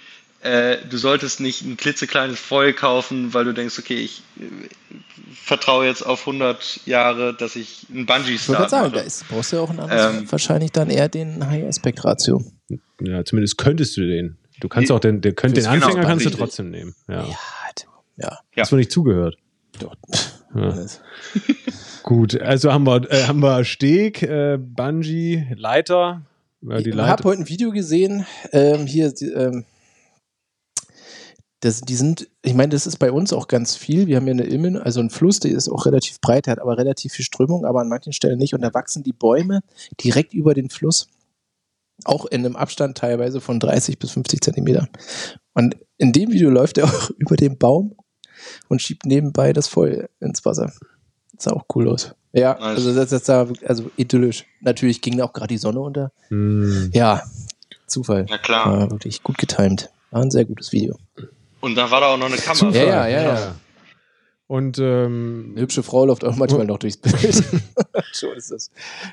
[0.42, 4.44] äh, du solltest nicht ein klitzekleines Foil kaufen, weil du denkst, okay, ich äh,
[5.34, 9.52] vertraue jetzt auf 100 Jahre, dass ich einen Bungee ich würde sagen, da ist, brauchst
[9.52, 12.44] du ja auch ein anderes, Ähm, wahrscheinlich dann eher den High-Aspect-Ratio.
[13.02, 14.38] Ja, zumindest könntest du den.
[14.60, 16.96] Du kannst auch den, der könnt, den Genau, Anfänger kannst du trotzdem nehmen.
[17.08, 17.26] Ja.
[17.26, 17.36] Ja,
[18.18, 18.40] ja.
[18.56, 18.64] Ja.
[18.64, 19.38] Hast du nicht zugehört.
[19.82, 19.92] Ja.
[22.04, 26.24] Gut, also haben wir, äh, haben wir Steg, äh, Bungee, Leiter.
[26.62, 29.66] Die ich habe heute ein Video gesehen, ähm, hier, die, ähm,
[31.60, 34.08] das, die sind, ich meine, das ist bei uns auch ganz viel.
[34.08, 36.60] Wir haben ja eine Ilmen, also ein Fluss, der ist auch relativ breit, der hat
[36.60, 38.54] aber relativ viel Strömung, aber an manchen Stellen nicht.
[38.54, 39.62] Und da wachsen die Bäume
[40.04, 41.10] direkt über den Fluss.
[42.04, 44.88] Auch in einem Abstand teilweise von 30 bis 50 Zentimeter.
[45.54, 47.96] Und in dem Video läuft er auch über den Baum
[48.68, 50.72] und schiebt nebenbei das voll ins Wasser.
[51.34, 52.14] Das sah auch cool aus.
[52.34, 52.78] Ja, nice.
[52.78, 54.46] also das, das sah also idyllisch.
[54.62, 56.12] Natürlich ging da auch gerade die Sonne unter.
[56.30, 56.90] Mm.
[56.94, 57.24] Ja,
[57.88, 58.26] Zufall.
[58.30, 58.80] Na klar.
[58.80, 59.90] War wirklich gut getimt.
[60.12, 60.98] War ein sehr gutes Video.
[61.62, 62.70] Und da war da auch noch eine Kamera.
[62.70, 63.56] Ja, ja, ja, ja.
[64.48, 67.16] Und ähm, eine hübsche Frau läuft auch manchmal noch durchs Bild.
[68.14, 68.72] so ist das.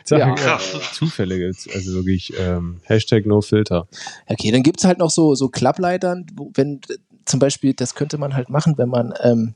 [0.08, 0.92] Ja, krass.
[0.92, 3.88] Zufällige, also wirklich ähm, Hashtag NoFilter.
[4.26, 6.80] Okay, dann gibt es halt noch so, so Klappleitern, wo, wenn
[7.24, 9.54] zum Beispiel, das könnte man halt machen, wenn man ähm,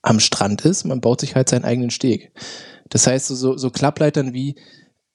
[0.00, 2.32] am Strand ist, man baut sich halt seinen eigenen Steg.
[2.88, 4.54] Das heißt, so, so Klappleitern wie,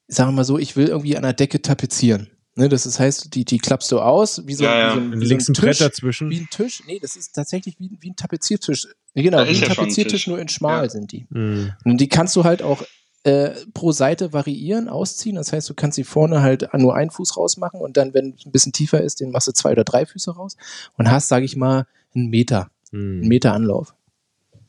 [0.07, 2.29] sagen wir mal so, ich will irgendwie an der Decke tapezieren.
[2.55, 4.89] Ne, das ist, heißt, die, die klappst du aus, wie so, ja, ja.
[4.89, 6.29] wie so ein, wie links so ein, ein Brett dazwischen.
[6.29, 6.83] Wie ein Tisch.
[6.85, 8.87] Nee, das ist tatsächlich wie, wie ein Tapeziertisch.
[9.15, 11.27] Genau, wie ein ja Tapeziertisch, nur in schmal sind die.
[11.29, 11.71] Mhm.
[11.85, 12.83] Und die kannst du halt auch
[13.23, 15.35] äh, pro Seite variieren, ausziehen.
[15.37, 18.45] Das heißt, du kannst sie vorne halt nur einen Fuß rausmachen und dann, wenn es
[18.45, 20.57] ein bisschen tiefer ist, den machst du zwei oder drei Füße raus
[20.97, 22.69] und hast, sage ich mal, einen Meter.
[22.91, 23.21] Mhm.
[23.21, 23.93] Einen Meter Anlauf.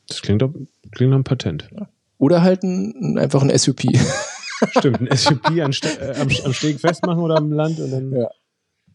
[0.07, 0.53] Das klingt doch,
[0.91, 1.69] klingt nach einem Patent.
[2.17, 3.83] Oder halt ein, einfach ein SUP.
[4.71, 8.11] Stimmt, ein SUP an, äh, am, am Steg festmachen oder am Land und dann.
[8.13, 8.29] Ja.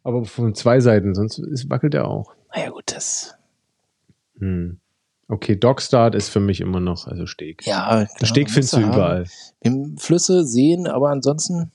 [0.03, 2.33] Aber von zwei Seiten, sonst ist, wackelt er auch.
[2.55, 3.35] Naja, gut, das.
[4.39, 4.79] Hm.
[5.31, 7.67] Okay, Dockstart ist für mich immer noch, also Steg.
[7.67, 9.27] Ja, klar, Steg findest du überall.
[9.61, 11.71] Im Flüsse, Seen, aber ansonsten.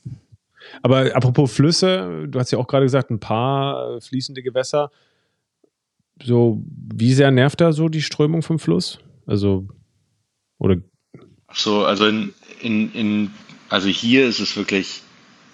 [0.82, 4.90] Aber apropos Flüsse, du hast ja auch gerade gesagt, ein paar äh, fließende Gewässer.
[6.24, 9.00] So, wie sehr nervt da so die Strömung vom Fluss?
[9.28, 9.68] Also,
[10.58, 10.78] oder?
[11.48, 13.32] Ach so, also in, in, in
[13.74, 15.02] also hier ist es wirklich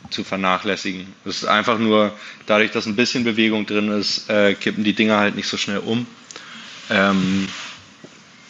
[0.09, 1.07] zu vernachlässigen.
[1.24, 2.11] Es ist einfach nur,
[2.47, 5.78] dadurch, dass ein bisschen Bewegung drin ist, äh, kippen die Dinger halt nicht so schnell
[5.78, 6.05] um.
[6.89, 7.47] Ähm,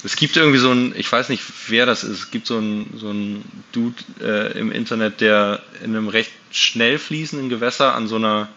[0.03, 2.95] es gibt irgendwie so ein, ich weiß nicht, wer das ist, es gibt so ein,
[2.97, 8.15] so ein Dude äh, im Internet, der in einem recht schnell fließenden Gewässer an so
[8.15, 8.49] einer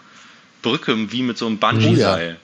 [0.62, 2.38] Brücke, wie mit so einem Bungee-Seil.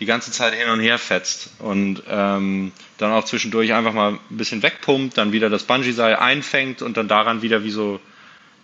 [0.00, 4.36] Die ganze Zeit hin und her fetzt und ähm, dann auch zwischendurch einfach mal ein
[4.36, 8.00] bisschen wegpumpt, dann wieder das Bungee-Seil einfängt und dann daran wieder wie so,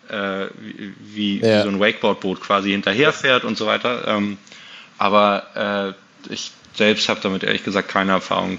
[0.08, 1.58] äh, wie, ja.
[1.58, 4.08] wie, so ein Wakeboard-Boot quasi hinterherfährt und so weiter.
[4.08, 4.38] Ähm,
[4.98, 5.94] aber
[6.28, 8.58] äh, ich selbst habe damit ehrlich gesagt keine Erfahrung.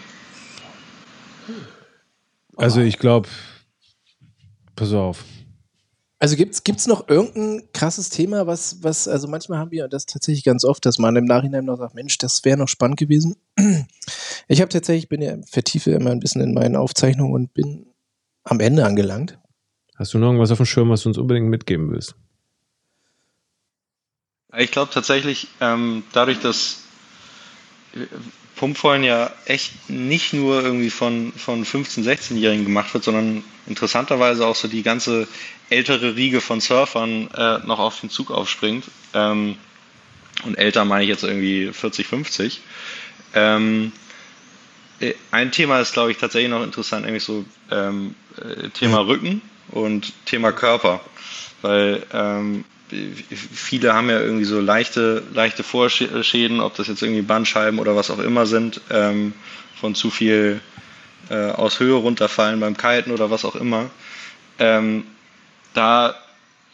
[2.56, 3.28] Also ich glaube,
[4.76, 5.24] pass auf,
[6.22, 10.44] also gibt es noch irgendein krasses Thema, was, was, also manchmal haben wir das tatsächlich
[10.44, 13.36] ganz oft, dass man im Nachhinein noch sagt, Mensch, das wäre noch spannend gewesen.
[14.48, 17.88] Ich habe tatsächlich, bin ja, vertiefe immer ein bisschen in meinen Aufzeichnungen und bin
[18.44, 19.40] am Ende angelangt.
[19.96, 22.16] Hast du noch irgendwas auf dem Schirm, was du uns unbedingt mitgeben willst?
[24.58, 26.84] Ich glaube tatsächlich, ähm, dadurch, dass
[28.62, 34.56] Pumpvollen ja echt nicht nur irgendwie von, von 15-, 16-Jährigen gemacht wird, sondern interessanterweise auch
[34.56, 35.28] so die ganze
[35.72, 38.86] ältere Riege von Surfern äh, noch auf den Zug aufspringt.
[39.16, 39.56] Ähm,
[40.44, 42.62] und älter meine ich jetzt irgendwie 40, 50.
[43.34, 43.94] Ähm,
[45.00, 49.42] äh, ein Thema ist, glaube ich, tatsächlich noch interessant, nämlich so ähm, äh, Thema Rücken
[49.70, 51.02] und Thema Körper.
[51.64, 52.64] Weil ähm,
[53.54, 58.12] viele haben ja irgendwie so leichte, leichte Vorschäden, ob das jetzt irgendwie Bandscheiben oder was
[58.12, 59.34] auch immer sind, ähm,
[59.80, 60.62] von zu viel
[61.30, 63.90] äh, aus Höhe runterfallen beim Kiten oder was auch immer.
[64.60, 65.06] Ähm,
[65.74, 66.16] da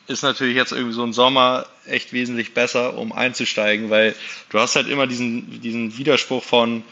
[0.08, 4.16] ist natürlich jetzt irgendwie so ein Sommer echt wesentlich besser, um einzusteigen, weil
[4.50, 6.84] du hast halt immer diesen, diesen Widerspruch von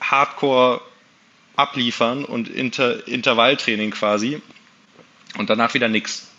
[0.00, 0.80] Hardcore
[1.56, 4.40] abliefern und Inter Intervalltraining quasi
[5.38, 6.29] und danach wieder nichts.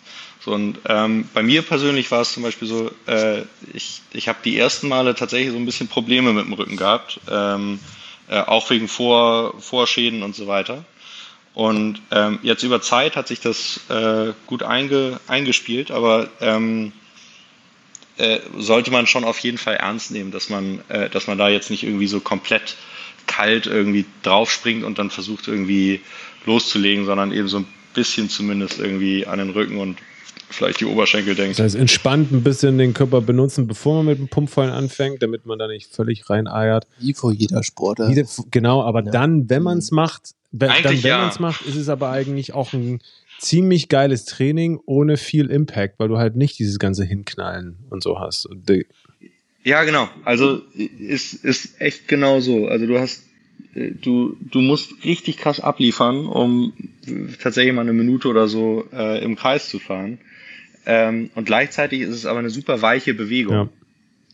[0.44, 4.38] So, und ähm, bei mir persönlich war es zum Beispiel so, äh, ich, ich habe
[4.44, 7.78] die ersten Male tatsächlich so ein bisschen Probleme mit dem Rücken gehabt, ähm,
[8.28, 10.84] äh, auch wegen Vor, Vorschäden und so weiter.
[11.54, 16.92] Und ähm, jetzt über Zeit hat sich das äh, gut einge, eingespielt, aber ähm,
[18.16, 21.50] äh, sollte man schon auf jeden Fall ernst nehmen, dass man, äh, dass man da
[21.50, 22.76] jetzt nicht irgendwie so komplett
[23.28, 26.00] kalt irgendwie draufspringt und dann versucht irgendwie
[26.46, 29.98] loszulegen, sondern eben so ein bisschen zumindest irgendwie an den Rücken und
[30.54, 31.58] vielleicht die Oberschenkel denkt.
[31.58, 35.46] Das heißt, entspannt ein bisschen den Körper benutzen, bevor man mit dem Pumpfallen anfängt, damit
[35.46, 36.86] man da nicht völlig reineiert.
[36.98, 38.14] Wie vor jeder Sportart.
[38.14, 39.10] Wie, genau, aber ja.
[39.10, 41.18] dann, wenn man es macht, wenn, dann, wenn ja.
[41.18, 43.00] man es macht, ist es aber eigentlich auch ein
[43.38, 48.20] ziemlich geiles Training ohne viel Impact, weil du halt nicht dieses ganze Hinknallen und so
[48.20, 48.48] hast.
[49.64, 50.08] Ja, genau.
[50.24, 52.66] Also ist, ist echt genau so.
[52.66, 53.22] Also du hast
[53.74, 56.72] äh, du, du musst richtig krass abliefern, um
[57.42, 60.18] tatsächlich mal eine Minute oder so äh, im Kreis zu fahren.
[60.84, 63.54] Ähm, und gleichzeitig ist es aber eine super weiche Bewegung.
[63.54, 63.68] Ja.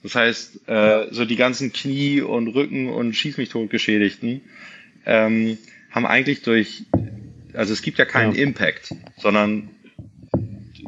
[0.03, 4.43] Das heißt, äh, so die ganzen Knie und Rücken und Schieß mich tot Geschädigten
[5.05, 5.59] ähm,
[5.91, 6.85] haben eigentlich durch,
[7.55, 8.43] also es gibt ja keinen ja.
[8.43, 9.71] Impact, sondern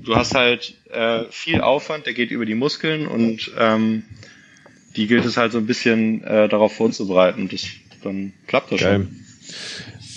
[0.05, 4.05] du hast halt äh, viel Aufwand, der geht über die Muskeln und ähm,
[4.97, 7.49] die gilt es halt so ein bisschen äh, darauf vorzubereiten.
[7.49, 7.67] Das,
[8.03, 9.07] dann klappt das Geil.
[9.07, 9.17] schon.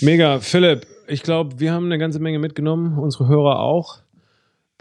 [0.00, 4.03] Mega, Philipp, ich glaube, wir haben eine ganze Menge mitgenommen, unsere Hörer auch.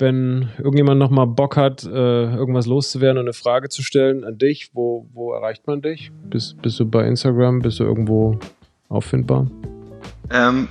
[0.03, 4.71] Wenn irgendjemand nochmal Bock hat, äh, irgendwas loszuwerden und eine Frage zu stellen an dich,
[4.73, 6.11] wo, wo erreicht man dich?
[6.29, 7.61] Bist, bist du bei Instagram?
[7.61, 8.37] Bist du irgendwo
[8.89, 9.47] auffindbar?
[10.29, 10.67] Ähm,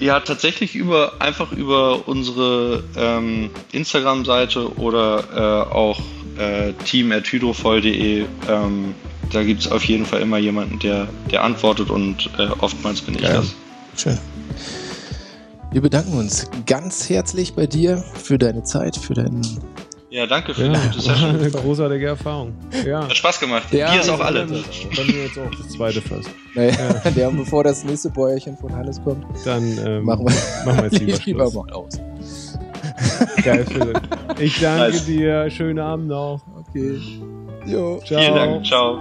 [0.00, 6.00] ja, tatsächlich über einfach über unsere ähm, Instagram-Seite oder äh, auch
[6.36, 8.26] äh, team.hydrovoll.de.
[8.50, 8.94] Ähm,
[9.32, 13.14] da gibt es auf jeden Fall immer jemanden, der, der antwortet und äh, oftmals bin
[13.14, 13.32] ich ja.
[13.32, 13.54] das.
[13.96, 14.18] Schön.
[15.70, 19.42] Wir bedanken uns ganz herzlich bei dir für deine Zeit, für deinen.
[20.08, 21.38] Ja, danke für ja, die gute Session.
[21.38, 22.54] Eine großartige Erfahrung.
[22.86, 23.04] Ja.
[23.04, 23.70] Hat Spaß gemacht.
[23.70, 24.46] Ja, Bier ist auch alle.
[24.46, 26.30] Bei mir jetzt auch das zweite fast.
[26.54, 26.72] Naja,
[27.04, 27.10] ja.
[27.10, 31.26] der, bevor das nächste Bäuerchen von Hannes kommt, dann ähm, machen, wir, machen wir jetzt
[31.26, 32.00] lieber, lieber mal aus.
[33.44, 34.00] Geil, Philipp.
[34.38, 35.04] Ich danke nice.
[35.04, 35.50] dir.
[35.50, 36.40] Schönen Abend noch.
[36.56, 36.98] Okay.
[37.66, 38.00] Jo.
[38.06, 38.20] Ciao.
[38.20, 38.66] Vielen Dank.
[38.66, 38.98] Ciao.